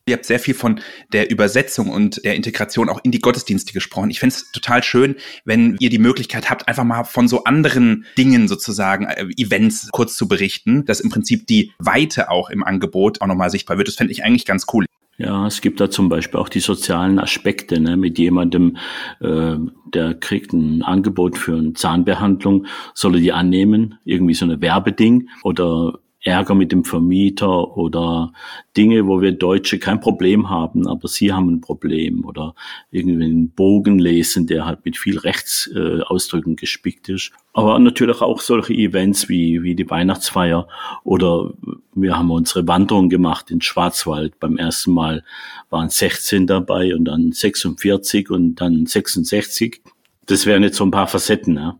Ihr 0.09 0.15
habt 0.15 0.25
sehr 0.25 0.39
viel 0.39 0.55
von 0.55 0.79
der 1.13 1.33
Übersetzung 1.33 1.91
und 1.91 2.25
der 2.25 2.37
Integration 2.37 2.89
auch 2.89 3.01
in 3.03 3.11
die 3.11 3.19
Gottesdienste 3.19 3.73
gesprochen. 3.73 4.09
Ich 4.11 4.21
finde 4.21 4.37
es 4.37 4.53
total 4.53 4.85
schön, 4.85 5.17
wenn 5.45 5.77
ihr 5.81 5.91
die 5.91 5.99
Möglichkeit 5.99 6.49
habt, 6.49 6.69
einfach 6.69 6.85
mal 6.85 7.03
von 7.03 7.27
so 7.27 7.43
anderen 7.43 8.07
Dingen 8.17 8.47
sozusagen, 8.47 9.07
äh, 9.07 9.27
Events 9.37 9.89
kurz 9.91 10.17
zu 10.17 10.29
berichten, 10.29 10.85
dass 10.85 11.01
im 11.01 11.11
Prinzip 11.11 11.49
die 11.49 11.73
Weite 11.81 12.31
auch 12.31 12.51
im 12.51 12.63
Angebot 12.63 13.21
auch 13.21 13.27
nochmal 13.27 13.51
sichtbar 13.51 13.79
wird. 13.79 13.89
Das 13.89 13.97
fände 13.97 14.13
ich 14.13 14.23
eigentlich 14.23 14.45
ganz 14.45 14.67
cool. 14.73 14.87
Ja, 15.19 15.45
es 15.45 15.61
gibt 15.61 15.81
da 15.81 15.91
zum 15.91 16.09
Beispiel 16.09 16.39
auch 16.39 16.51
die 16.51 16.61
sozialen 16.61 17.19
Aspekte, 17.19 17.81
ne, 17.81 17.97
mit 17.97 18.17
jemandem, 18.17 18.77
äh, 19.21 19.57
der 19.93 20.15
kriegt 20.15 20.53
ein 20.53 20.83
Angebot 20.83 21.37
für 21.37 21.57
eine 21.57 21.73
Zahnbehandlung, 21.73 22.67
soll 22.95 23.17
er 23.17 23.21
die 23.21 23.33
annehmen, 23.33 23.99
irgendwie 24.05 24.35
so 24.35 24.45
eine 24.45 24.61
Werbeding 24.61 25.31
oder 25.43 25.99
Ärger 26.27 26.55
mit 26.55 26.73
dem 26.73 26.85
Vermieter 26.85 27.77
oder 27.77 28.33
Dinge, 28.77 29.07
wo 29.07 29.21
wir 29.21 29.33
Deutsche 29.33 29.79
kein 29.79 30.01
Problem 30.01 30.51
haben, 30.51 30.87
aber 30.89 31.09
sie 31.09 31.33
haben 31.33 31.49
ein 31.49 31.61
Problem 31.61 32.25
oder 32.25 32.55
irgendwie 32.91 33.25
einen 33.25 33.51
Bogen 33.51 33.99
lesen, 33.99 34.47
der 34.47 34.67
halt 34.67 34.85
mit 34.85 34.97
viel 34.97 35.19
Rechtsausdrücken 35.19 36.55
äh, 36.55 36.57
gespickt 36.57 37.09
ist. 37.09 37.33
Aber 37.53 37.79
natürlich 37.79 38.21
auch 38.21 38.41
solche 38.41 38.75
Events 38.75 39.29
wie, 39.29 39.63
wie 39.63 39.75
die 39.75 39.89
Weihnachtsfeier 39.89 40.69
oder 41.05 41.55
wir 41.95 42.19
haben 42.19 42.31
unsere 42.31 42.67
Wanderung 42.67 43.09
gemacht 43.09 43.51
in 43.51 43.61
Schwarzwald. 43.61 44.39
Beim 44.41 44.59
ersten 44.59 44.93
Mal 44.93 45.25
waren 45.71 45.89
16 45.89 46.47
dabei 46.47 46.95
und 46.95 47.05
dann 47.05 47.33
46 47.33 48.31
und 48.31 48.57
dann 48.57 48.87
66. 48.87 49.81
Das 50.27 50.45
wären 50.45 50.65
jetzt 50.65 50.77
so 50.77 50.85
ein 50.85 50.91
paar 50.91 51.07
Facetten. 51.07 51.57
Ja. 51.57 51.79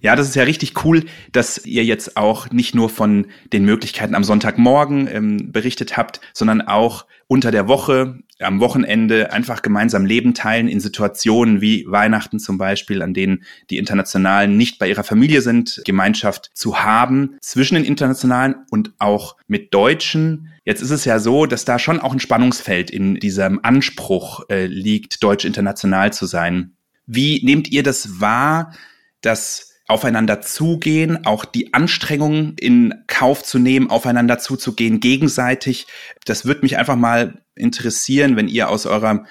Ja, 0.00 0.14
das 0.14 0.28
ist 0.28 0.36
ja 0.36 0.44
richtig 0.44 0.84
cool, 0.84 1.04
dass 1.32 1.66
ihr 1.66 1.84
jetzt 1.84 2.16
auch 2.16 2.50
nicht 2.50 2.74
nur 2.74 2.88
von 2.88 3.26
den 3.52 3.64
Möglichkeiten 3.64 4.14
am 4.14 4.22
Sonntagmorgen 4.22 5.08
ähm, 5.10 5.52
berichtet 5.52 5.96
habt, 5.96 6.20
sondern 6.32 6.60
auch 6.60 7.06
unter 7.26 7.50
der 7.50 7.66
Woche, 7.66 8.20
am 8.38 8.60
Wochenende 8.60 9.32
einfach 9.32 9.60
gemeinsam 9.60 10.06
Leben 10.06 10.34
teilen 10.34 10.68
in 10.68 10.78
Situationen 10.78 11.60
wie 11.60 11.84
Weihnachten 11.88 12.38
zum 12.38 12.58
Beispiel, 12.58 13.02
an 13.02 13.12
denen 13.12 13.44
die 13.70 13.78
Internationalen 13.78 14.56
nicht 14.56 14.78
bei 14.78 14.88
ihrer 14.88 15.02
Familie 15.02 15.42
sind, 15.42 15.82
Gemeinschaft 15.84 16.52
zu 16.54 16.80
haben 16.80 17.36
zwischen 17.40 17.74
den 17.74 17.84
Internationalen 17.84 18.54
und 18.70 18.92
auch 18.98 19.36
mit 19.48 19.74
Deutschen. 19.74 20.52
Jetzt 20.64 20.80
ist 20.80 20.90
es 20.90 21.04
ja 21.04 21.18
so, 21.18 21.46
dass 21.46 21.64
da 21.64 21.80
schon 21.80 21.98
auch 21.98 22.12
ein 22.12 22.20
Spannungsfeld 22.20 22.90
in 22.90 23.16
diesem 23.16 23.64
Anspruch 23.64 24.48
äh, 24.48 24.66
liegt, 24.66 25.22
deutsch 25.24 25.44
international 25.44 26.12
zu 26.12 26.26
sein. 26.26 26.74
Wie 27.06 27.44
nehmt 27.44 27.68
ihr 27.68 27.82
das 27.82 28.20
wahr, 28.20 28.72
dass 29.20 29.67
aufeinander 29.88 30.42
zugehen, 30.42 31.24
auch 31.24 31.46
die 31.46 31.72
Anstrengungen 31.72 32.54
in 32.60 32.94
Kauf 33.06 33.42
zu 33.42 33.58
nehmen, 33.58 33.90
aufeinander 33.90 34.38
zuzugehen, 34.38 35.00
gegenseitig. 35.00 35.86
Das 36.26 36.44
würde 36.44 36.60
mich 36.60 36.76
einfach 36.76 36.96
mal 36.96 37.42
interessieren, 37.54 38.36
wenn 38.36 38.48
ihr 38.48 38.68
aus 38.68 38.86
eurer 38.86 39.24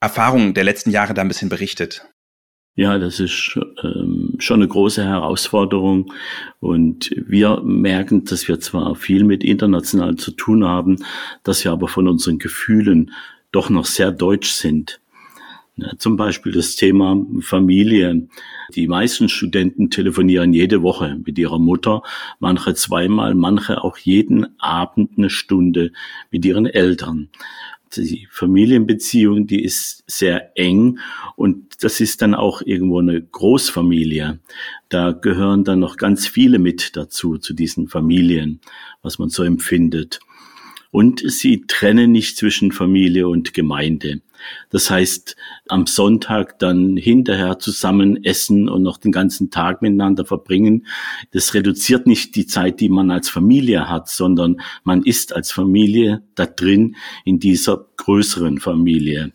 Erfahrung 0.00 0.54
der 0.54 0.64
letzten 0.64 0.90
Jahre 0.90 1.14
da 1.14 1.22
ein 1.22 1.28
bisschen 1.28 1.48
berichtet. 1.48 2.06
Ja, 2.76 2.98
das 2.98 3.20
ist 3.20 3.56
ähm, 3.84 4.34
schon 4.38 4.60
eine 4.60 4.68
große 4.68 5.04
Herausforderung 5.04 6.12
und 6.58 7.10
wir 7.16 7.60
merken, 7.62 8.24
dass 8.24 8.48
wir 8.48 8.58
zwar 8.58 8.96
viel 8.96 9.22
mit 9.22 9.44
international 9.44 10.16
zu 10.16 10.32
tun 10.32 10.64
haben, 10.64 11.04
dass 11.44 11.64
wir 11.64 11.70
aber 11.70 11.86
von 11.86 12.08
unseren 12.08 12.40
Gefühlen 12.40 13.12
doch 13.52 13.70
noch 13.70 13.86
sehr 13.86 14.10
deutsch 14.10 14.50
sind. 14.50 15.00
Ja, 15.76 15.90
zum 15.98 16.16
Beispiel 16.16 16.52
das 16.52 16.76
Thema 16.76 17.20
Familie. 17.40 18.28
Die 18.76 18.86
meisten 18.86 19.28
Studenten 19.28 19.90
telefonieren 19.90 20.52
jede 20.52 20.82
Woche 20.82 21.18
mit 21.24 21.36
ihrer 21.36 21.58
Mutter, 21.58 22.02
manche 22.38 22.74
zweimal, 22.74 23.34
manche 23.34 23.82
auch 23.82 23.98
jeden 23.98 24.58
Abend 24.60 25.18
eine 25.18 25.30
Stunde 25.30 25.90
mit 26.30 26.44
ihren 26.44 26.66
Eltern. 26.66 27.28
Die 27.96 28.28
Familienbeziehung, 28.30 29.48
die 29.48 29.64
ist 29.64 30.04
sehr 30.06 30.56
eng 30.56 31.00
und 31.34 31.82
das 31.82 32.00
ist 32.00 32.22
dann 32.22 32.34
auch 32.34 32.62
irgendwo 32.62 33.00
eine 33.00 33.20
Großfamilie. 33.20 34.38
Da 34.88 35.10
gehören 35.10 35.64
dann 35.64 35.80
noch 35.80 35.96
ganz 35.96 36.28
viele 36.28 36.60
mit 36.60 36.96
dazu, 36.96 37.38
zu 37.38 37.52
diesen 37.52 37.88
Familien, 37.88 38.60
was 39.02 39.18
man 39.18 39.28
so 39.28 39.42
empfindet. 39.42 40.20
Und 40.94 41.24
sie 41.28 41.64
trennen 41.66 42.12
nicht 42.12 42.36
zwischen 42.36 42.70
Familie 42.70 43.26
und 43.26 43.52
Gemeinde. 43.52 44.20
Das 44.70 44.90
heißt, 44.90 45.34
am 45.68 45.88
Sonntag 45.88 46.60
dann 46.60 46.96
hinterher 46.96 47.58
zusammen 47.58 48.22
essen 48.22 48.68
und 48.68 48.84
noch 48.84 48.98
den 48.98 49.10
ganzen 49.10 49.50
Tag 49.50 49.82
miteinander 49.82 50.24
verbringen, 50.24 50.86
das 51.32 51.52
reduziert 51.52 52.06
nicht 52.06 52.36
die 52.36 52.46
Zeit, 52.46 52.78
die 52.78 52.90
man 52.90 53.10
als 53.10 53.28
Familie 53.28 53.88
hat, 53.88 54.08
sondern 54.08 54.60
man 54.84 55.02
ist 55.02 55.34
als 55.34 55.50
Familie 55.50 56.22
da 56.36 56.46
drin 56.46 56.94
in 57.24 57.40
dieser 57.40 57.88
größeren 57.96 58.60
Familie. 58.60 59.32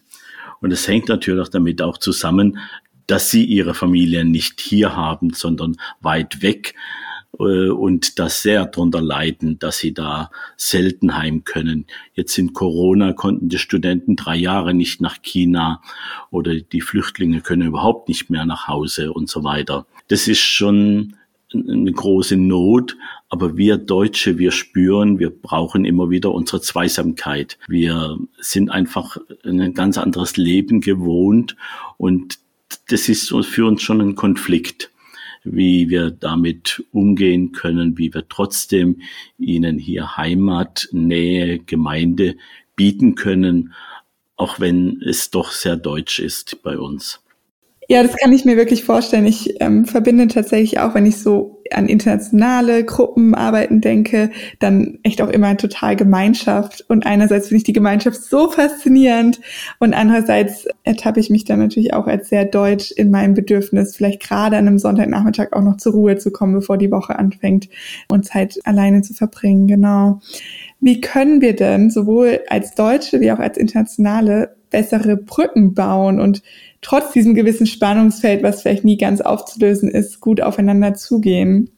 Und 0.61 0.71
es 0.71 0.87
hängt 0.87 1.09
natürlich 1.09 1.49
damit 1.49 1.81
auch 1.81 1.97
zusammen, 1.97 2.57
dass 3.05 3.31
sie 3.31 3.43
ihre 3.43 3.73
Familie 3.73 4.23
nicht 4.23 4.61
hier 4.61 4.95
haben, 4.95 5.33
sondern 5.33 5.75
weit 5.99 6.41
weg. 6.41 6.75
Äh, 7.38 7.69
und 7.69 8.19
das 8.19 8.41
sehr 8.41 8.65
darunter 8.65 9.01
leiden, 9.01 9.59
dass 9.59 9.79
sie 9.79 9.93
da 9.93 10.31
selten 10.57 11.15
heim 11.17 11.43
können. 11.43 11.86
Jetzt 12.13 12.38
in 12.38 12.53
Corona 12.53 13.13
konnten 13.13 13.50
die 13.50 13.57
Studenten 13.57 14.15
drei 14.15 14.36
Jahre 14.36 14.74
nicht 14.74 15.01
nach 15.01 15.21
China 15.21 15.81
oder 16.31 16.55
die 16.55 16.81
Flüchtlinge 16.81 17.41
können 17.41 17.67
überhaupt 17.67 18.09
nicht 18.09 18.29
mehr 18.29 18.45
nach 18.45 18.67
Hause 18.67 19.13
und 19.13 19.29
so 19.29 19.43
weiter. 19.43 19.86
Das 20.07 20.27
ist 20.27 20.41
schon 20.41 21.15
eine 21.51 21.91
große 21.91 22.38
Not, 22.38 22.95
aber 23.29 23.57
wir 23.57 23.77
Deutsche, 23.77 24.38
wir 24.38 24.51
spüren, 24.51 25.17
wir 25.17 25.31
brauchen 25.31 25.83
immer 25.83 26.12
wieder 26.12 26.31
unsere 26.31 26.62
Zweisamkeit. 26.62 27.57
Wir 27.67 28.19
sind 28.39 28.69
einfach 28.69 29.17
ein 29.43 29.74
ganz 29.74 29.98
anderes 29.98 30.38
Leben 30.38 30.79
gewohnt 30.79 31.55
und 31.98 32.38
das 32.89 33.09
ist 33.09 33.33
für 33.48 33.65
uns 33.65 33.81
schon 33.81 34.00
ein 34.00 34.15
Konflikt 34.15 34.91
wie 35.43 35.89
wir 35.89 36.12
damit 36.12 36.84
umgehen 36.91 37.51
können, 37.51 37.98
wie 37.98 38.13
wir 38.13 38.27
trotzdem 38.27 39.01
ihnen 39.38 39.77
hier 39.77 40.17
Heimat, 40.17 40.88
Nähe, 40.91 41.60
Gemeinde 41.60 42.36
bieten 42.75 43.15
können, 43.15 43.74
auch 44.36 44.60
wenn 44.60 45.01
es 45.05 45.31
doch 45.31 45.51
sehr 45.51 45.75
deutsch 45.75 46.19
ist 46.19 46.63
bei 46.63 46.77
uns. 46.77 47.22
Ja, 47.89 48.03
das 48.03 48.15
kann 48.15 48.31
ich 48.31 48.46
mir 48.46 48.55
wirklich 48.55 48.84
vorstellen. 48.84 49.25
Ich 49.25 49.60
ähm, 49.62 49.86
verbinde 49.86 50.27
tatsächlich 50.27 50.79
auch, 50.79 50.93
wenn 50.93 51.08
ich 51.08 51.17
so 51.17 51.58
an 51.73 51.88
internationale 51.88 52.83
Gruppenarbeiten 52.83 53.81
denke, 53.81 54.31
dann 54.59 54.99
echt 55.03 55.21
auch 55.21 55.29
immer 55.29 55.55
total 55.57 55.95
Gemeinschaft. 55.95 56.85
Und 56.88 57.05
einerseits 57.05 57.47
finde 57.47 57.57
ich 57.57 57.63
die 57.63 57.73
Gemeinschaft 57.73 58.23
so 58.23 58.49
faszinierend 58.49 59.39
und 59.79 59.93
andererseits 59.93 60.67
ertappe 60.83 61.19
ich 61.19 61.29
mich 61.29 61.45
dann 61.45 61.59
natürlich 61.59 61.93
auch 61.93 62.07
als 62.07 62.29
sehr 62.29 62.45
deutsch 62.45 62.91
in 62.91 63.11
meinem 63.11 63.33
Bedürfnis, 63.33 63.95
vielleicht 63.95 64.21
gerade 64.21 64.57
an 64.57 64.67
einem 64.67 64.79
Sonntagnachmittag 64.79 65.53
auch 65.53 65.63
noch 65.63 65.77
zur 65.77 65.93
Ruhe 65.93 66.17
zu 66.17 66.31
kommen, 66.31 66.53
bevor 66.53 66.77
die 66.77 66.91
Woche 66.91 67.17
anfängt 67.17 67.69
und 68.09 68.25
Zeit 68.25 68.59
alleine 68.63 69.01
zu 69.01 69.13
verbringen. 69.13 69.67
Genau. 69.67 70.21
Wie 70.79 71.01
können 71.01 71.41
wir 71.41 71.55
denn 71.55 71.89
sowohl 71.89 72.41
als 72.47 72.73
Deutsche 72.73 73.19
wie 73.19 73.31
auch 73.31 73.39
als 73.39 73.57
Internationale 73.57 74.55
bessere 74.69 75.17
Brücken 75.17 75.73
bauen 75.73 76.19
und 76.19 76.41
trotz 76.81 77.11
diesem 77.11 77.35
gewissen 77.35 77.67
Spannungsfeld, 77.67 78.43
was 78.43 78.61
vielleicht 78.61 78.85
nie 78.85 78.97
ganz 78.97 79.21
aufzulösen 79.21 79.89
ist, 79.89 80.19
gut 80.19 80.41
aufeinander 80.41 80.93
zugehen? 80.93 81.69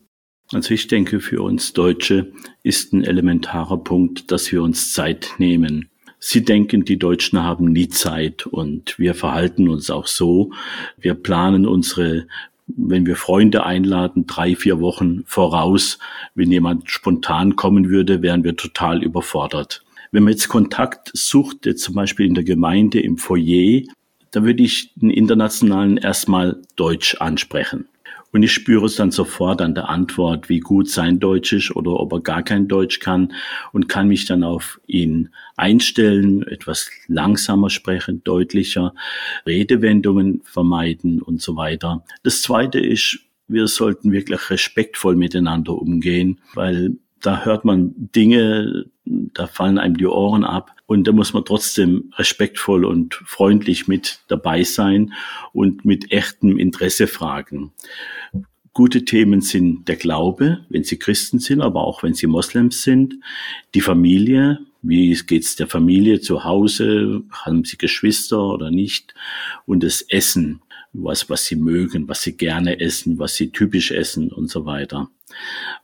Also 0.53 0.73
ich 0.73 0.87
denke, 0.87 1.21
für 1.21 1.41
uns 1.41 1.73
Deutsche 1.73 2.31
ist 2.61 2.93
ein 2.93 3.03
elementarer 3.03 3.77
Punkt, 3.77 4.31
dass 4.31 4.51
wir 4.51 4.61
uns 4.61 4.93
Zeit 4.93 5.35
nehmen. 5.37 5.89
Sie 6.19 6.43
denken, 6.43 6.85
die 6.85 6.99
Deutschen 6.99 7.41
haben 7.41 7.71
nie 7.71 7.87
Zeit 7.87 8.45
und 8.45 8.99
wir 8.99 9.15
verhalten 9.15 9.69
uns 9.69 9.89
auch 9.89 10.07
so. 10.07 10.51
Wir 10.99 11.15
planen 11.15 11.65
unsere, 11.65 12.27
wenn 12.67 13.07
wir 13.07 13.15
Freunde 13.15 13.65
einladen, 13.65 14.27
drei, 14.27 14.55
vier 14.55 14.79
Wochen 14.81 15.23
voraus. 15.25 15.97
Wenn 16.35 16.51
jemand 16.51 16.91
spontan 16.91 17.55
kommen 17.55 17.89
würde, 17.89 18.21
wären 18.21 18.43
wir 18.43 18.55
total 18.55 19.03
überfordert. 19.03 19.83
Wenn 20.11 20.23
man 20.23 20.33
jetzt 20.33 20.49
Kontakt 20.49 21.09
sucht, 21.13 21.65
jetzt 21.65 21.83
zum 21.83 21.95
Beispiel 21.95 22.25
in 22.25 22.33
der 22.33 22.43
Gemeinde 22.43 22.99
im 22.99 23.17
Foyer, 23.17 23.83
da 24.31 24.43
würde 24.43 24.63
ich 24.63 24.93
den 24.95 25.09
Internationalen 25.09 25.97
erstmal 25.97 26.61
Deutsch 26.75 27.15
ansprechen. 27.15 27.87
Und 28.33 28.43
ich 28.43 28.53
spüre 28.53 28.85
es 28.85 28.95
dann 28.95 29.11
sofort 29.11 29.61
an 29.61 29.75
der 29.75 29.89
Antwort, 29.89 30.47
wie 30.47 30.59
gut 30.59 30.89
sein 30.89 31.19
Deutsch 31.19 31.51
ist 31.51 31.75
oder 31.75 31.91
ob 31.91 32.13
er 32.13 32.21
gar 32.21 32.43
kein 32.43 32.67
Deutsch 32.67 32.99
kann 32.99 33.33
und 33.73 33.89
kann 33.89 34.07
mich 34.07 34.25
dann 34.25 34.43
auf 34.43 34.79
ihn 34.87 35.29
einstellen, 35.57 36.43
etwas 36.43 36.89
langsamer 37.07 37.69
sprechen, 37.69 38.23
deutlicher, 38.23 38.93
Redewendungen 39.45 40.41
vermeiden 40.45 41.21
und 41.21 41.41
so 41.41 41.57
weiter. 41.57 42.05
Das 42.23 42.41
zweite 42.41 42.79
ist, 42.79 43.19
wir 43.49 43.67
sollten 43.67 44.13
wirklich 44.13 44.49
respektvoll 44.49 45.17
miteinander 45.17 45.73
umgehen, 45.73 46.39
weil 46.53 46.95
da 47.21 47.43
hört 47.43 47.65
man 47.65 47.93
Dinge, 48.15 48.85
da 49.33 49.47
fallen 49.47 49.77
einem 49.77 49.97
die 49.97 50.05
Ohren 50.05 50.43
ab 50.43 50.75
und 50.85 51.07
da 51.07 51.11
muss 51.11 51.33
man 51.33 51.45
trotzdem 51.45 52.11
respektvoll 52.17 52.85
und 52.85 53.15
freundlich 53.25 53.87
mit 53.87 54.19
dabei 54.27 54.63
sein 54.63 55.13
und 55.53 55.85
mit 55.85 56.11
echtem 56.11 56.57
Interesse 56.57 57.07
fragen. 57.07 57.71
Gute 58.73 59.03
Themen 59.03 59.41
sind 59.41 59.87
der 59.87 59.97
Glaube, 59.97 60.65
wenn 60.69 60.83
sie 60.83 60.97
Christen 60.97 61.39
sind, 61.39 61.61
aber 61.61 61.83
auch 61.83 62.03
wenn 62.03 62.13
sie 62.13 62.27
Moslems 62.27 62.83
sind, 62.83 63.15
die 63.73 63.81
Familie, 63.81 64.59
Wie 64.81 65.13
geht's 65.13 65.55
der 65.55 65.67
Familie 65.67 66.21
zu 66.21 66.43
Hause? 66.43 67.21
Haben 67.31 67.65
sie 67.65 67.77
Geschwister 67.77 68.41
oder 68.41 68.71
nicht? 68.71 69.13
Und 69.67 69.83
das 69.83 70.01
Essen, 70.01 70.61
was, 70.93 71.29
was 71.29 71.45
sie 71.45 71.55
mögen, 71.55 72.07
was 72.07 72.21
sie 72.21 72.35
gerne 72.35 72.79
essen, 72.79 73.19
was 73.19 73.35
sie 73.35 73.51
typisch 73.51 73.91
essen 73.91 74.31
und 74.31 74.49
so 74.49 74.65
weiter. 74.65 75.09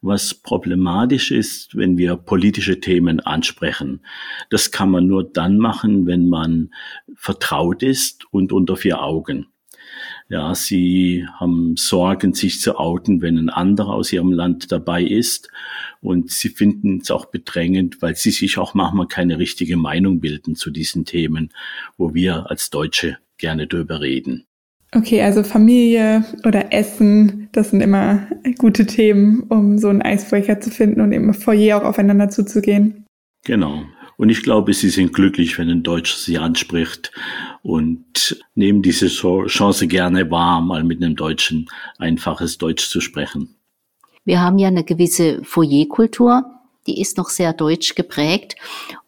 Was 0.02 0.34
problematisch 0.34 1.32
ist, 1.32 1.76
wenn 1.76 1.98
wir 1.98 2.18
politische 2.18 2.80
Themen 2.82 3.22
ansprechen. 3.22 4.02
Das 4.50 4.72
kann 4.72 4.92
man 4.92 5.08
nur 5.08 5.24
dann 5.24 5.58
machen, 5.58 6.06
wenn 6.06 6.28
man 6.28 6.74
vertraut 7.16 7.84
ist 7.84 8.26
und 8.32 8.52
unter 8.52 8.76
vier 8.76 9.02
Augen. 9.02 9.48
Ja, 10.30 10.54
sie 10.56 11.26
haben 11.36 11.78
Sorgen, 11.78 12.34
sich 12.34 12.60
zu 12.60 12.78
outen, 12.78 13.22
wenn 13.22 13.38
ein 13.38 13.50
anderer 13.50 13.94
aus 13.94 14.12
ihrem 14.12 14.34
Land 14.34 14.72
dabei 14.72 15.04
ist. 15.04 15.50
Und 16.02 16.32
sie 16.32 16.50
finden 16.50 17.00
es 17.02 17.12
auch 17.12 17.26
bedrängend, 17.28 18.02
weil 18.02 18.16
sie 18.16 18.32
sich 18.32 18.58
auch 18.58 18.74
manchmal 18.74 19.08
keine 19.08 19.40
richtige 19.40 19.78
Meinung 19.78 20.20
bilden 20.20 20.56
zu 20.56 20.70
diesen 20.70 21.06
Themen, 21.06 21.54
wo 21.98 22.14
wir 22.14 22.50
als 22.50 22.70
Deutsche 22.70 23.18
gerne 23.38 23.68
drüber 23.68 24.02
reden. 24.02 24.47
Okay, 24.94 25.22
also 25.22 25.44
Familie 25.44 26.24
oder 26.46 26.74
Essen, 26.74 27.50
das 27.52 27.72
sind 27.72 27.82
immer 27.82 28.28
gute 28.58 28.86
Themen, 28.86 29.44
um 29.50 29.78
so 29.78 29.90
einen 29.90 30.02
Eisbrecher 30.02 30.62
zu 30.62 30.70
finden 30.70 31.02
und 31.02 31.12
im 31.12 31.34
Foyer 31.34 31.78
auch 31.78 31.84
aufeinander 31.84 32.30
zuzugehen. 32.30 33.06
Genau. 33.44 33.84
Und 34.18 34.30
ich 34.30 34.42
glaube, 34.42 34.74
sie 34.74 34.90
sind 34.90 35.14
glücklich, 35.14 35.60
wenn 35.60 35.70
ein 35.70 35.84
Deutscher 35.84 36.18
sie 36.18 36.38
anspricht 36.38 37.12
und 37.62 38.44
nehmen 38.56 38.82
diese 38.82 39.08
Chance 39.08 39.88
gerne 39.88 40.32
wahr, 40.32 40.62
mal 40.62 40.84
mit 40.84 41.04
einem 41.04 41.16
Deutschen 41.16 41.70
einfaches 42.00 42.58
Deutsch 42.58 42.90
zu 42.90 43.00
sprechen. 43.00 43.56
Wir 44.26 44.42
haben 44.42 44.58
ja 44.58 44.70
eine 44.70 44.84
gewisse 44.84 45.44
Foyerkultur, 45.44 46.57
die 46.88 47.02
ist 47.02 47.18
noch 47.18 47.30
sehr 47.30 47.54
deutsch 47.54 47.96
geprägt. 47.96 48.56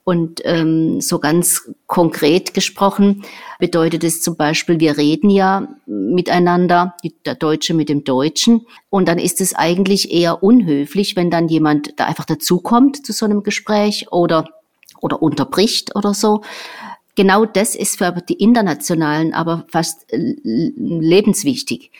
Und 0.04 0.42
ähm, 0.44 1.02
so 1.02 1.20
ganz 1.20 1.70
konkret 1.86 2.54
gesprochen 2.54 3.24
bedeutet 3.60 4.04
es 4.04 4.22
zum 4.22 4.36
Beispiel, 4.36 4.80
wir 4.80 4.98
reden 4.98 5.30
ja 5.30 5.68
miteinander, 5.86 6.96
der 7.26 7.36
Deutsche 7.36 7.76
mit 7.76 7.90
dem 7.90 8.04
Deutschen. 8.04 8.66
Und 8.90 9.08
dann 9.08 9.20
ist 9.20 9.40
es 9.40 9.54
eigentlich 9.54 10.12
eher 10.12 10.42
unhöflich, 10.42 11.16
wenn 11.16 11.30
dann 11.30 11.48
jemand 11.48 12.00
da 12.00 12.06
einfach 12.06 12.26
dazukommt 12.26 13.06
zu 13.06 13.14
so 13.14 13.26
einem 13.26 13.44
Gespräch 13.44 14.12
oder, 14.12 14.50
oder 15.00 15.22
unterbricht 15.22 15.96
oder 15.96 16.14
so. 16.14 16.42
Genau 17.16 17.46
das 17.46 17.76
ist 17.76 17.98
für 17.98 18.12
die 18.28 18.42
Internationalen 18.42 19.34
aber 19.34 19.66
fast 19.70 20.12
äh, 20.12 20.36
lebenswichtig. 20.44 21.92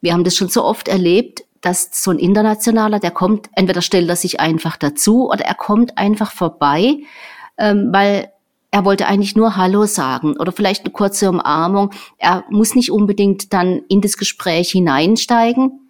Wir 0.00 0.12
haben 0.12 0.24
das 0.24 0.36
schon 0.36 0.48
so 0.48 0.64
oft 0.64 0.88
erlebt, 0.88 1.44
dass 1.64 1.88
so 1.92 2.10
ein 2.10 2.18
Internationaler, 2.18 3.00
der 3.00 3.10
kommt, 3.10 3.48
entweder 3.54 3.80
stellt 3.80 4.08
er 4.08 4.16
sich 4.16 4.40
einfach 4.40 4.76
dazu 4.76 5.30
oder 5.30 5.44
er 5.44 5.54
kommt 5.54 5.96
einfach 5.96 6.30
vorbei, 6.30 6.98
ähm, 7.58 7.88
weil 7.92 8.30
er 8.70 8.84
wollte 8.84 9.06
eigentlich 9.06 9.36
nur 9.36 9.56
Hallo 9.56 9.86
sagen 9.86 10.36
oder 10.36 10.50
vielleicht 10.50 10.84
eine 10.84 10.92
kurze 10.92 11.28
Umarmung. 11.28 11.90
Er 12.18 12.44
muss 12.50 12.74
nicht 12.74 12.90
unbedingt 12.90 13.52
dann 13.52 13.82
in 13.88 14.00
das 14.00 14.16
Gespräch 14.16 14.70
hineinsteigen. 14.70 15.80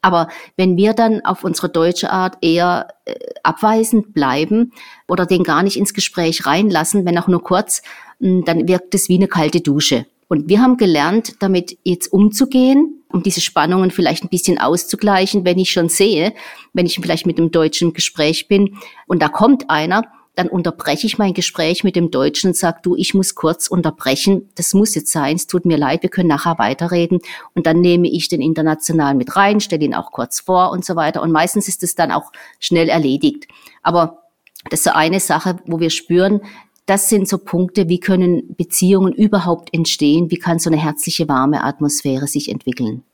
Aber 0.00 0.28
wenn 0.56 0.76
wir 0.76 0.94
dann 0.94 1.24
auf 1.24 1.44
unsere 1.44 1.68
deutsche 1.68 2.10
Art 2.10 2.38
eher 2.40 2.88
äh, 3.04 3.14
abweisend 3.44 4.14
bleiben 4.14 4.72
oder 5.06 5.26
den 5.26 5.44
gar 5.44 5.62
nicht 5.62 5.76
ins 5.76 5.94
Gespräch 5.94 6.46
reinlassen, 6.46 7.04
wenn 7.04 7.18
auch 7.18 7.28
nur 7.28 7.42
kurz, 7.42 7.82
dann 8.18 8.66
wirkt 8.66 8.94
es 8.94 9.08
wie 9.08 9.16
eine 9.16 9.28
kalte 9.28 9.60
Dusche. 9.60 10.06
Und 10.28 10.48
wir 10.48 10.62
haben 10.62 10.78
gelernt, 10.78 11.36
damit 11.40 11.76
jetzt 11.84 12.10
umzugehen, 12.10 13.01
um 13.12 13.22
diese 13.22 13.40
Spannungen 13.40 13.90
vielleicht 13.90 14.24
ein 14.24 14.28
bisschen 14.28 14.58
auszugleichen, 14.58 15.44
wenn 15.44 15.58
ich 15.58 15.70
schon 15.70 15.88
sehe, 15.88 16.32
wenn 16.72 16.86
ich 16.86 16.98
vielleicht 17.00 17.26
mit 17.26 17.38
einem 17.38 17.50
Deutschen 17.50 17.92
Gespräch 17.92 18.48
bin 18.48 18.76
und 19.06 19.22
da 19.22 19.28
kommt 19.28 19.70
einer, 19.70 20.02
dann 20.34 20.48
unterbreche 20.48 21.06
ich 21.06 21.18
mein 21.18 21.34
Gespräch 21.34 21.84
mit 21.84 21.94
dem 21.94 22.10
Deutschen 22.10 22.48
und 22.48 22.56
sage, 22.56 22.78
du, 22.82 22.96
ich 22.96 23.12
muss 23.12 23.34
kurz 23.34 23.66
unterbrechen, 23.66 24.48
das 24.54 24.72
muss 24.72 24.94
jetzt 24.94 25.12
sein, 25.12 25.36
es 25.36 25.46
tut 25.46 25.66
mir 25.66 25.76
leid, 25.76 26.02
wir 26.02 26.08
können 26.08 26.28
nachher 26.28 26.58
weiterreden. 26.58 27.20
Und 27.54 27.66
dann 27.66 27.80
nehme 27.80 28.08
ich 28.08 28.28
den 28.28 28.40
Internationalen 28.40 29.18
mit 29.18 29.36
rein, 29.36 29.60
stelle 29.60 29.84
ihn 29.84 29.94
auch 29.94 30.10
kurz 30.10 30.40
vor 30.40 30.70
und 30.70 30.86
so 30.86 30.96
weiter. 30.96 31.20
Und 31.20 31.32
meistens 31.32 31.68
ist 31.68 31.82
es 31.82 31.94
dann 31.94 32.10
auch 32.10 32.32
schnell 32.60 32.88
erledigt. 32.88 33.46
Aber 33.82 34.22
das 34.70 34.80
ist 34.80 34.84
so 34.84 34.92
eine 34.92 35.20
Sache, 35.20 35.56
wo 35.66 35.80
wir 35.80 35.90
spüren, 35.90 36.40
das 36.86 37.08
sind 37.08 37.28
so 37.28 37.38
Punkte, 37.38 37.88
wie 37.88 38.00
können 38.00 38.54
Beziehungen 38.56 39.12
überhaupt 39.12 39.72
entstehen, 39.72 40.30
wie 40.30 40.38
kann 40.38 40.58
so 40.58 40.70
eine 40.70 40.80
herzliche, 40.80 41.28
warme 41.28 41.62
Atmosphäre 41.64 42.26
sich 42.26 42.48
entwickeln. 42.48 43.04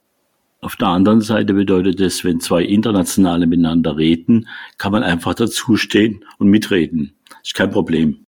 Auf 0.61 0.75
der 0.75 0.89
anderen 0.89 1.21
Seite 1.21 1.55
bedeutet 1.55 2.01
es, 2.01 2.25
wenn 2.25 2.41
zwei 2.41 2.65
Internationale 2.65 3.47
miteinander 3.47 3.97
reden, 3.97 4.49
kann 4.77 4.91
man 4.91 5.05
einfach 5.05 5.35
dazustehen 5.35 6.25
und 6.39 6.49
mitreden. 6.49 7.15
Ist 7.45 7.55
kein 7.55 7.71
Problem. 7.71 8.25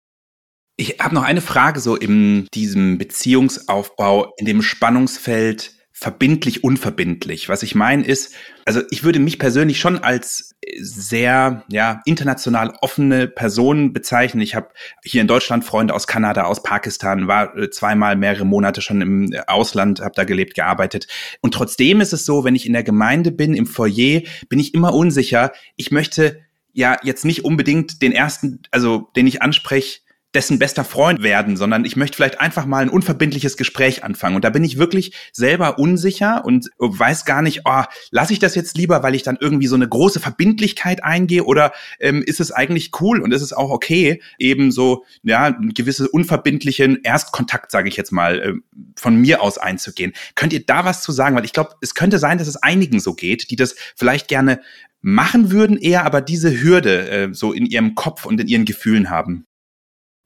Ich 0.76 0.98
habe 0.98 1.14
noch 1.14 1.22
eine 1.22 1.40
Frage 1.40 1.80
so 1.80 1.94
in 1.94 2.48
diesem 2.52 2.98
Beziehungsaufbau, 2.98 4.34
in 4.38 4.46
dem 4.46 4.60
Spannungsfeld 4.60 5.75
verbindlich, 5.98 6.62
unverbindlich. 6.62 7.48
Was 7.48 7.62
ich 7.62 7.74
meine 7.74 8.04
ist, 8.04 8.34
also 8.66 8.82
ich 8.90 9.02
würde 9.02 9.18
mich 9.18 9.38
persönlich 9.38 9.80
schon 9.80 9.96
als 9.96 10.54
sehr 10.78 11.64
ja 11.68 12.02
international 12.04 12.74
offene 12.82 13.26
Person 13.28 13.94
bezeichnen. 13.94 14.42
Ich 14.42 14.54
habe 14.54 14.68
hier 15.02 15.22
in 15.22 15.26
Deutschland 15.26 15.64
Freunde 15.64 15.94
aus 15.94 16.06
Kanada, 16.06 16.44
aus 16.44 16.62
Pakistan, 16.62 17.28
war 17.28 17.56
äh, 17.56 17.70
zweimal 17.70 18.14
mehrere 18.14 18.44
Monate 18.44 18.82
schon 18.82 19.00
im 19.00 19.34
Ausland, 19.46 20.02
habe 20.02 20.12
da 20.14 20.24
gelebt, 20.24 20.54
gearbeitet. 20.54 21.06
Und 21.40 21.54
trotzdem 21.54 22.02
ist 22.02 22.12
es 22.12 22.26
so, 22.26 22.44
wenn 22.44 22.54
ich 22.54 22.66
in 22.66 22.74
der 22.74 22.84
Gemeinde 22.84 23.32
bin, 23.32 23.54
im 23.54 23.66
Foyer, 23.66 24.20
bin 24.50 24.58
ich 24.58 24.74
immer 24.74 24.92
unsicher. 24.92 25.52
Ich 25.76 25.92
möchte 25.92 26.42
ja 26.74 26.98
jetzt 27.04 27.24
nicht 27.24 27.42
unbedingt 27.46 28.02
den 28.02 28.12
ersten, 28.12 28.60
also 28.70 29.08
den 29.16 29.26
ich 29.26 29.40
anspreche, 29.40 30.00
dessen 30.36 30.58
bester 30.58 30.84
Freund 30.84 31.22
werden, 31.22 31.56
sondern 31.56 31.86
ich 31.86 31.96
möchte 31.96 32.16
vielleicht 32.16 32.42
einfach 32.42 32.66
mal 32.66 32.82
ein 32.82 32.90
unverbindliches 32.90 33.56
Gespräch 33.56 34.04
anfangen. 34.04 34.36
Und 34.36 34.44
da 34.44 34.50
bin 34.50 34.64
ich 34.64 34.76
wirklich 34.76 35.14
selber 35.32 35.78
unsicher 35.78 36.44
und 36.44 36.68
weiß 36.78 37.24
gar 37.24 37.40
nicht, 37.40 37.62
oh, 37.64 37.84
lasse 38.10 38.34
ich 38.34 38.38
das 38.38 38.54
jetzt 38.54 38.76
lieber, 38.76 39.02
weil 39.02 39.14
ich 39.14 39.22
dann 39.22 39.38
irgendwie 39.40 39.66
so 39.66 39.76
eine 39.76 39.88
große 39.88 40.20
Verbindlichkeit 40.20 41.02
eingehe 41.02 41.44
oder 41.44 41.72
ähm, 42.00 42.22
ist 42.22 42.40
es 42.40 42.52
eigentlich 42.52 42.90
cool 43.00 43.22
und 43.22 43.32
ist 43.32 43.40
es 43.40 43.54
auch 43.54 43.70
okay, 43.70 44.20
eben 44.38 44.72
so, 44.72 45.06
ja, 45.22 45.46
einen 45.46 45.72
gewissen 45.72 46.06
unverbindlichen 46.06 47.02
Erstkontakt, 47.02 47.70
sage 47.70 47.88
ich 47.88 47.96
jetzt 47.96 48.12
mal, 48.12 48.38
äh, 48.38 48.52
von 48.94 49.16
mir 49.16 49.40
aus 49.40 49.56
einzugehen. 49.56 50.12
Könnt 50.34 50.52
ihr 50.52 50.66
da 50.66 50.84
was 50.84 51.00
zu 51.00 51.12
sagen? 51.12 51.34
Weil 51.34 51.46
ich 51.46 51.54
glaube, 51.54 51.70
es 51.80 51.94
könnte 51.94 52.18
sein, 52.18 52.36
dass 52.36 52.46
es 52.46 52.56
einigen 52.56 53.00
so 53.00 53.14
geht, 53.14 53.50
die 53.50 53.56
das 53.56 53.74
vielleicht 53.96 54.28
gerne 54.28 54.60
machen 55.00 55.50
würden, 55.50 55.78
eher 55.78 56.04
aber 56.04 56.20
diese 56.20 56.60
Hürde 56.60 57.08
äh, 57.08 57.28
so 57.32 57.52
in 57.52 57.64
ihrem 57.64 57.94
Kopf 57.94 58.26
und 58.26 58.38
in 58.38 58.48
ihren 58.48 58.64
Gefühlen 58.66 59.08
haben. 59.08 59.45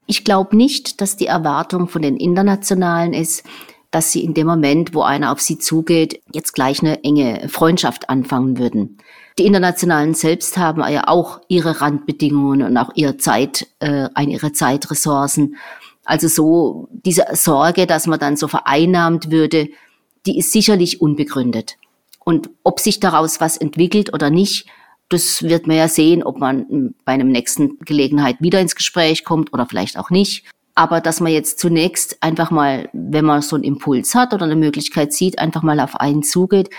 Ich 0.06 0.24
glaube 0.24 0.56
nicht, 0.56 1.00
dass 1.00 1.16
die 1.16 1.26
Erwartung 1.26 1.88
von 1.88 2.02
den 2.02 2.16
Internationalen 2.16 3.12
ist, 3.12 3.44
dass 3.90 4.12
sie 4.12 4.24
in 4.24 4.34
dem 4.34 4.46
Moment, 4.46 4.94
wo 4.94 5.02
einer 5.02 5.32
auf 5.32 5.40
sie 5.40 5.58
zugeht, 5.58 6.22
jetzt 6.32 6.52
gleich 6.52 6.80
eine 6.80 7.02
enge 7.02 7.48
Freundschaft 7.48 8.08
anfangen 8.08 8.58
würden. 8.58 8.98
Die 9.38 9.46
Internationalen 9.46 10.14
selbst 10.14 10.58
haben 10.58 10.80
ja 10.90 11.08
auch 11.08 11.40
ihre 11.48 11.80
Randbedingungen 11.80 12.62
und 12.62 12.76
auch 12.76 12.90
ihre 12.94 13.16
Zeit, 13.16 13.66
äh, 13.80 14.08
ihre 14.22 14.52
Zeitressourcen. 14.52 15.56
Also 16.04 16.28
so 16.28 16.88
diese 16.92 17.24
Sorge, 17.32 17.86
dass 17.86 18.06
man 18.06 18.18
dann 18.18 18.36
so 18.36 18.48
vereinnahmt 18.48 19.30
würde, 19.30 19.68
die 20.26 20.38
ist 20.38 20.52
sicherlich 20.52 21.00
unbegründet. 21.00 21.76
Und 22.24 22.50
ob 22.62 22.80
sich 22.80 23.00
daraus 23.00 23.40
was 23.40 23.56
entwickelt 23.56 24.12
oder 24.12 24.30
nicht, 24.30 24.66
das 25.10 25.42
wird 25.42 25.66
man 25.66 25.76
ja 25.76 25.88
sehen, 25.88 26.22
ob 26.22 26.38
man 26.38 26.94
bei 27.04 27.12
einem 27.12 27.28
nächsten 27.28 27.78
Gelegenheit 27.80 28.36
wieder 28.40 28.60
ins 28.60 28.76
Gespräch 28.76 29.24
kommt 29.24 29.52
oder 29.52 29.66
vielleicht 29.66 29.98
auch 29.98 30.10
nicht. 30.10 30.44
Aber 30.74 31.00
dass 31.00 31.20
man 31.20 31.32
jetzt 31.32 31.58
zunächst 31.58 32.22
einfach 32.22 32.50
mal, 32.50 32.88
wenn 32.92 33.24
man 33.24 33.42
so 33.42 33.56
einen 33.56 33.64
Impuls 33.64 34.14
hat 34.14 34.32
oder 34.32 34.44
eine 34.44 34.56
Möglichkeit 34.56 35.12
sieht, 35.12 35.38
einfach 35.38 35.62
mal 35.62 35.80
auf 35.80 35.96
einen 35.96 36.22
zugeht, 36.22 36.70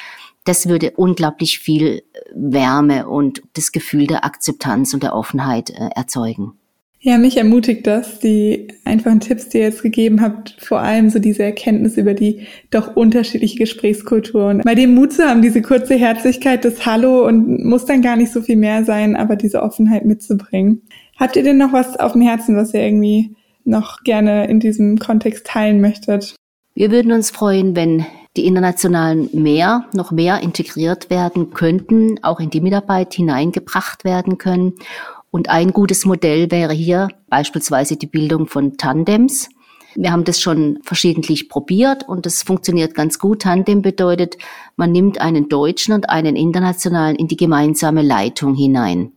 das 0.46 0.68
würde 0.68 0.94
unglaublich 0.96 1.60
viel 1.60 2.04
Wärme 2.34 3.08
und 3.08 3.44
das 3.54 3.72
Gefühl 3.72 4.08
der 4.08 4.26
Akzeptanz 4.26 4.94
und 4.94 5.04
der 5.04 5.14
Offenheit 5.14 5.70
äh, 5.70 5.90
erzeugen. 5.96 6.54
Ja, 7.04 7.18
mich 7.18 7.38
ermutigt 7.38 7.88
das, 7.88 8.20
die 8.20 8.68
einfachen 8.86 9.22
Tipps, 9.22 9.50
die 9.50 9.58
ihr 9.58 9.64
jetzt 9.64 9.82
gegeben 9.82 10.22
habt, 10.22 10.56
vor 10.60 10.82
allem 10.82 11.10
so 11.10 11.18
diese 11.18 11.42
Erkenntnis 11.42 11.98
über 11.98 12.14
die 12.14 12.46
doch 12.70 12.96
unterschiedliche 12.96 13.58
Gesprächskultur 13.58 14.50
und 14.50 14.64
bei 14.64 14.76
dem 14.76 14.94
Mut 14.94 15.14
zu 15.14 15.24
haben, 15.28 15.42
diese 15.42 15.64
kurze 15.64 15.96
Herzlichkeit, 15.96 16.64
das 16.64 16.86
Hallo 16.86 17.26
und 17.26 17.66
muss 17.66 17.86
dann 17.86 18.04
gar 18.04 18.18
nicht 18.18 18.32
so 18.32 18.44
viel 18.44 18.56
mehr 18.56 18.86
sein, 18.86 19.16
aber 19.16 19.36
diese 19.36 19.64
Offenheit 19.64 20.06
mitzubringen. 20.06 20.84
Habt 21.20 21.36
ihr 21.36 21.42
denn 21.42 21.58
noch 21.58 21.74
was 21.74 22.00
auf 22.00 22.12
dem 22.12 22.22
Herzen, 22.22 22.56
was 22.56 22.72
ihr 22.76 22.82
irgendwie 22.82 23.36
noch 23.64 24.04
gerne 24.04 24.48
in 24.48 24.60
diesem 24.60 25.00
Kontext 25.00 25.48
teilen 25.48 25.82
möchtet? 25.82 26.36
Wir 26.76 26.92
würden 26.92 27.12
uns 27.12 27.32
freuen, 27.32 27.76
wenn 27.76 28.06
die 28.38 28.46
Internationalen 28.46 29.28
mehr, 29.34 29.86
noch 29.94 30.12
mehr 30.12 30.42
integriert 30.42 31.10
werden 31.10 31.50
könnten, 31.50 32.24
auch 32.24 32.40
in 32.40 32.52
die 32.52 32.62
Mitarbeit 32.62 33.16
hineingebracht 33.16 34.06
werden 34.06 34.38
können 34.38 34.74
und 35.32 35.50
ein 35.50 35.72
gutes 35.72 36.06
Modell 36.06 36.52
wäre 36.52 36.74
hier 36.74 37.08
beispielsweise 37.30 37.96
die 37.96 38.08
Bildung 38.08 38.48
von 38.48 38.78
Tandems. 38.78 39.50
Wir 39.96 40.12
haben 40.12 40.24
das 40.24 40.40
schon 40.40 40.80
verschiedentlich 40.84 41.50
probiert 41.50 42.08
und 42.08 42.26
das 42.26 42.44
funktioniert 42.44 42.94
ganz 42.94 43.20
gut. 43.20 43.42
Tandem 43.42 43.82
bedeutet, 43.82 44.38
man 44.76 44.92
nimmt 44.92 45.20
einen 45.20 45.50
Deutschen 45.50 45.94
und 45.94 46.10
einen 46.10 46.36
Internationalen 46.36 47.16
in 47.16 47.28
die 47.28 47.38
gemeinsame 47.38 48.02
Leitung 48.02 48.56
hinein 48.56 49.14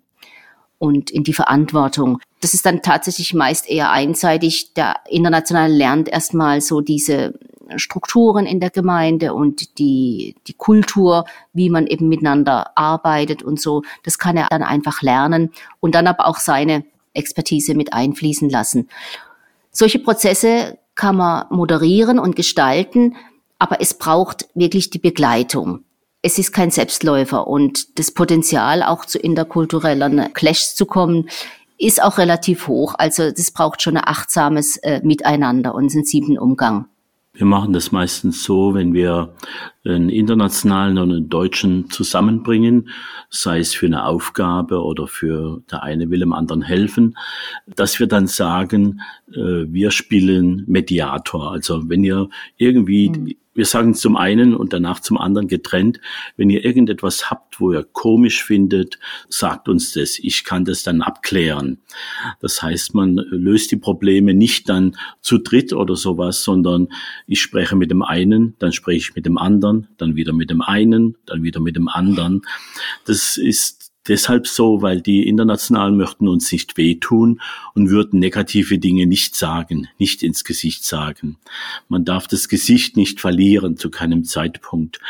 und 0.79 1.11
in 1.11 1.23
die 1.25 1.33
Verantwortung. 1.33 2.21
das 2.41 2.55
ist 2.55 2.67
dann 2.67 2.83
tatsächlich 2.83 3.33
meist 3.33 3.71
eher 3.71 3.91
einseitig. 3.91 4.75
Der 4.75 4.97
Internationale 5.09 5.73
lernt 5.73 6.09
erstmal 6.09 6.61
so 6.61 6.81
diese 6.81 7.39
Strukturen 7.79 8.47
in 8.47 8.61
der 8.61 8.71
Gemeinde 8.71 9.35
und 9.35 9.79
die, 9.79 10.37
die 10.47 10.53
Kultur, 10.55 11.25
wie 11.53 11.71
man 11.71 11.87
eben 11.87 12.09
miteinander 12.09 12.77
arbeitet 12.77 13.43
und 13.43 13.61
so. 13.61 13.83
Das 14.03 14.19
kann 14.19 14.37
er 14.37 14.49
dann 14.51 14.63
einfach 14.63 15.03
lernen 15.03 15.51
und 15.81 15.95
dann 15.95 16.07
aber 16.07 16.27
auch 16.27 16.39
seine 16.39 16.85
Expertise 17.15 17.75
mit 17.75 17.93
einfließen 17.93 18.51
lassen. 18.51 18.89
Solche 19.71 19.99
Prozesse 19.99 20.79
kann 20.95 21.17
man 21.17 21.47
moderieren 21.51 22.19
und 22.19 22.37
gestalten, 22.37 23.17
aber 23.59 23.81
es 23.81 23.95
braucht 23.95 24.49
wirklich 24.55 24.91
die 24.91 24.99
Begleitung. 24.99 25.85
Es 26.23 26.39
ist 26.39 26.53
kein 26.53 26.71
Selbstläufer 26.71 27.47
und 27.47 27.99
das 27.99 28.11
Potenzial 28.11 28.83
auch 28.83 29.05
zu 29.05 29.19
interkulturellen 29.19 30.33
Clashs 30.33 30.75
zu 30.75 30.87
kommen, 30.87 31.29
ist 31.79 32.03
auch 32.03 32.19
relativ 32.19 32.69
hoch. 32.69 32.95
Also 32.97 33.31
das 33.31 33.51
braucht 33.51 33.83
schon 33.83 33.97
ein 33.97 34.05
achtsames 34.07 34.77
äh, 34.79 35.01
Miteinander 35.03 35.75
und 35.75 35.91
sensiblen 35.91 36.39
Umgang. 36.39 36.87
Wir 37.37 37.47
machen 37.47 37.73
das 37.73 37.91
meistens 37.91 38.45
so, 38.45 38.75
wenn 38.75 38.95
wir 38.95 39.35
einen 39.85 40.09
internationalen 40.09 40.99
und 40.99 41.11
einen 41.11 41.29
deutschen 41.29 41.91
zusammenbringen, 41.91 42.89
sei 43.29 43.59
es 43.59 43.75
für 43.75 43.87
eine 43.87 44.07
Aufgabe 44.07 44.83
oder 44.85 45.09
für 45.09 45.63
der 45.69 45.83
eine 45.83 46.11
will 46.11 46.21
dem 46.21 46.33
anderen 46.33 46.63
helfen, 46.63 47.17
dass 47.67 47.99
wir 47.99 48.07
dann 48.07 48.29
sagen, 48.29 49.01
äh, 49.33 49.67
wir 49.67 49.91
spielen 49.91 50.63
Mediator. 50.69 51.51
Also 51.51 51.89
wenn 51.89 52.05
ihr 52.05 52.29
irgendwie 52.57 53.11
mhm 53.11 53.35
wir 53.55 53.67
sagen 53.67 53.95
zum 53.95 54.17
einen 54.17 54.55
und 54.55 54.73
danach 54.73 55.01
zum 55.01 55.17
anderen 55.17 55.49
getrennt, 55.49 56.01
wenn 56.37 56.51
ihr 56.51 56.65
irgendetwas 56.65 57.31
habt, 57.31 57.61
wo 57.61 57.73
ihr 57.73 57.85
komisch 57.85 58.43
findet, 58.43 58.99
sagt 59.29 59.69
uns 59.69 59.93
das. 59.93 60.19
Ich 60.19 60.45
kann 60.45 60.65
das 60.65 60.83
dann 60.83 61.03
abklären. 61.03 61.79
Das 62.41 62.63
heißt, 62.63 62.95
man 62.95 63.17
löst 63.17 63.71
die 63.71 63.77
Probleme 63.77 64.35
nicht 64.35 64.69
dann 64.69 64.97
zu 65.21 65.39
dritt 65.39 65.73
oder 65.73 65.97
sowas, 65.97 66.43
sondern 66.43 66.89
ich 67.27 67.41
spreche 67.41 67.77
mit 67.77 67.91
dem 67.91 68.03
einen, 68.03 68.55
dann 68.59 68.73
spreche 68.73 68.99
ich 68.99 69.15
mit 69.15 69.27
dem 69.27 69.39
anderen, 69.39 69.89
dann 69.99 70.17
wieder 70.17 70.33
mit 70.33 70.51
dem 70.51 70.61
einen, 70.61 71.17
dann 71.27 71.43
wieder 71.43 71.61
mit 71.61 71.77
dem 71.77 71.89
anderen. 71.89 72.43
Das 73.05 73.37
ist 73.37 73.84
deshalb 74.09 74.47
so, 74.47 74.83
weil 74.83 75.01
die 75.01 75.27
Internationalen 75.29 75.97
möchten 75.97 76.29
uns 76.29 76.51
nicht 76.53 76.77
wehtun 76.77 77.41
und 77.75 77.91
würden 77.91 78.21
negative 78.21 78.79
Dinge 78.79 79.07
nicht 79.07 79.35
sagen, 79.35 79.89
nicht 79.99 80.23
ins 80.23 80.45
Gesicht 80.45 80.85
sagen. 80.85 81.37
Man 81.89 82.05
darf 82.05 82.27
das 82.27 82.49
Gesicht 82.49 82.97
nicht 82.97 83.21
verlieren 83.21 83.77
zu 83.77 83.91
keinem 83.91 84.25
Zeitpunkt. 84.25 85.01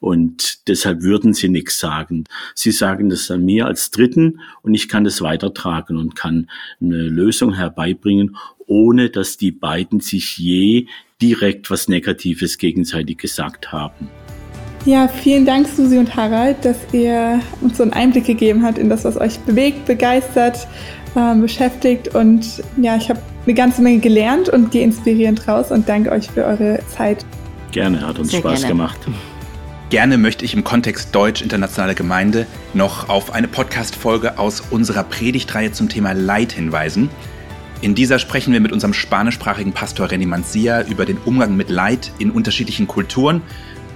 Und 0.00 0.68
deshalb 0.68 1.02
würden 1.02 1.32
sie 1.32 1.48
nichts 1.48 1.78
sagen. 1.78 2.24
Sie 2.54 2.72
sagen 2.72 3.08
das 3.08 3.30
an 3.30 3.44
mir 3.44 3.66
als 3.66 3.90
Dritten 3.90 4.40
und 4.62 4.74
ich 4.74 4.88
kann 4.88 5.04
das 5.04 5.22
weitertragen 5.22 5.96
und 5.96 6.16
kann 6.16 6.50
eine 6.80 7.08
Lösung 7.08 7.54
herbeibringen, 7.54 8.36
ohne 8.66 9.10
dass 9.10 9.36
die 9.36 9.52
beiden 9.52 10.00
sich 10.00 10.38
je 10.38 10.86
direkt 11.20 11.70
was 11.70 11.88
Negatives 11.88 12.58
gegenseitig 12.58 13.18
gesagt 13.18 13.70
haben. 13.70 14.08
Ja, 14.84 15.06
vielen 15.06 15.46
Dank, 15.46 15.68
Susi 15.68 15.96
und 15.96 16.16
Harald, 16.16 16.64
dass 16.64 16.76
ihr 16.92 17.40
uns 17.60 17.76
so 17.76 17.84
einen 17.84 17.92
Einblick 17.92 18.24
gegeben 18.24 18.64
habt 18.64 18.78
in 18.78 18.88
das, 18.88 19.04
was 19.04 19.16
euch 19.16 19.38
bewegt, 19.40 19.84
begeistert, 19.84 20.66
äh, 21.14 21.34
beschäftigt. 21.36 22.14
Und 22.14 22.64
ja, 22.76 22.96
ich 22.96 23.08
habe 23.08 23.20
eine 23.46 23.54
ganze 23.54 23.80
Menge 23.80 24.00
gelernt 24.00 24.48
und 24.48 24.72
gehe 24.72 24.82
inspirierend 24.82 25.46
raus 25.46 25.70
und 25.70 25.88
danke 25.88 26.10
euch 26.10 26.28
für 26.28 26.44
eure 26.44 26.80
Zeit. 26.88 27.24
Gerne, 27.70 28.06
hat 28.06 28.18
uns 28.18 28.32
Sehr 28.32 28.40
Spaß 28.40 28.60
gerne. 28.60 28.74
gemacht. 28.74 28.98
Gerne 29.90 30.18
möchte 30.18 30.44
ich 30.44 30.54
im 30.54 30.64
Kontext 30.64 31.14
Deutsch-Internationale 31.14 31.94
Gemeinde 31.94 32.46
noch 32.74 33.08
auf 33.08 33.32
eine 33.32 33.46
Podcast-Folge 33.46 34.38
aus 34.38 34.62
unserer 34.70 35.04
Predigtreihe 35.04 35.70
zum 35.70 35.90
Thema 35.90 36.12
Leid 36.12 36.52
hinweisen. 36.52 37.08
In 37.82 37.94
dieser 37.94 38.18
sprechen 38.18 38.52
wir 38.52 38.60
mit 38.60 38.72
unserem 38.72 38.94
spanischsprachigen 38.94 39.72
Pastor 39.72 40.06
René 40.06 40.26
Mancia 40.26 40.82
über 40.82 41.04
den 41.04 41.18
Umgang 41.18 41.56
mit 41.56 41.68
Leid 41.68 42.12
in 42.18 42.30
unterschiedlichen 42.30 42.86
Kulturen 42.86 43.42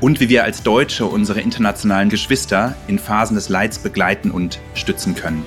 und 0.01 0.21
wie 0.21 0.29
wir 0.29 0.45
als 0.45 0.63
Deutsche 0.63 1.07
unsere 1.07 1.41
internationalen 1.41 2.09
Geschwister 2.09 2.77
in 2.87 2.99
Phasen 2.99 3.35
des 3.35 3.49
Leids 3.49 3.79
begleiten 3.79 4.31
und 4.31 4.59
stützen 4.75 5.15
können. 5.15 5.45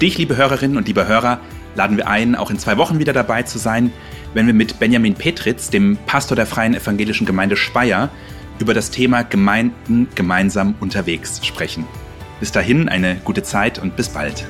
Dich, 0.00 0.16
liebe 0.18 0.36
Hörerinnen 0.36 0.76
und 0.76 0.86
liebe 0.86 1.08
Hörer, 1.08 1.40
laden 1.74 1.96
wir 1.96 2.08
ein, 2.08 2.36
auch 2.36 2.50
in 2.50 2.58
zwei 2.58 2.76
Wochen 2.76 2.98
wieder 2.98 3.12
dabei 3.12 3.42
zu 3.42 3.58
sein, 3.58 3.92
wenn 4.34 4.46
wir 4.46 4.54
mit 4.54 4.78
Benjamin 4.78 5.14
Petritz, 5.14 5.70
dem 5.70 5.98
Pastor 6.06 6.36
der 6.36 6.46
Freien 6.46 6.74
Evangelischen 6.74 7.26
Gemeinde 7.26 7.56
Speyer, 7.56 8.10
über 8.58 8.74
das 8.74 8.90
Thema 8.90 9.22
Gemeinden 9.22 10.08
gemeinsam 10.14 10.74
unterwegs 10.80 11.44
sprechen. 11.46 11.84
Bis 12.40 12.52
dahin 12.52 12.88
eine 12.88 13.16
gute 13.24 13.42
Zeit 13.42 13.78
und 13.78 13.96
bis 13.96 14.08
bald. 14.08 14.46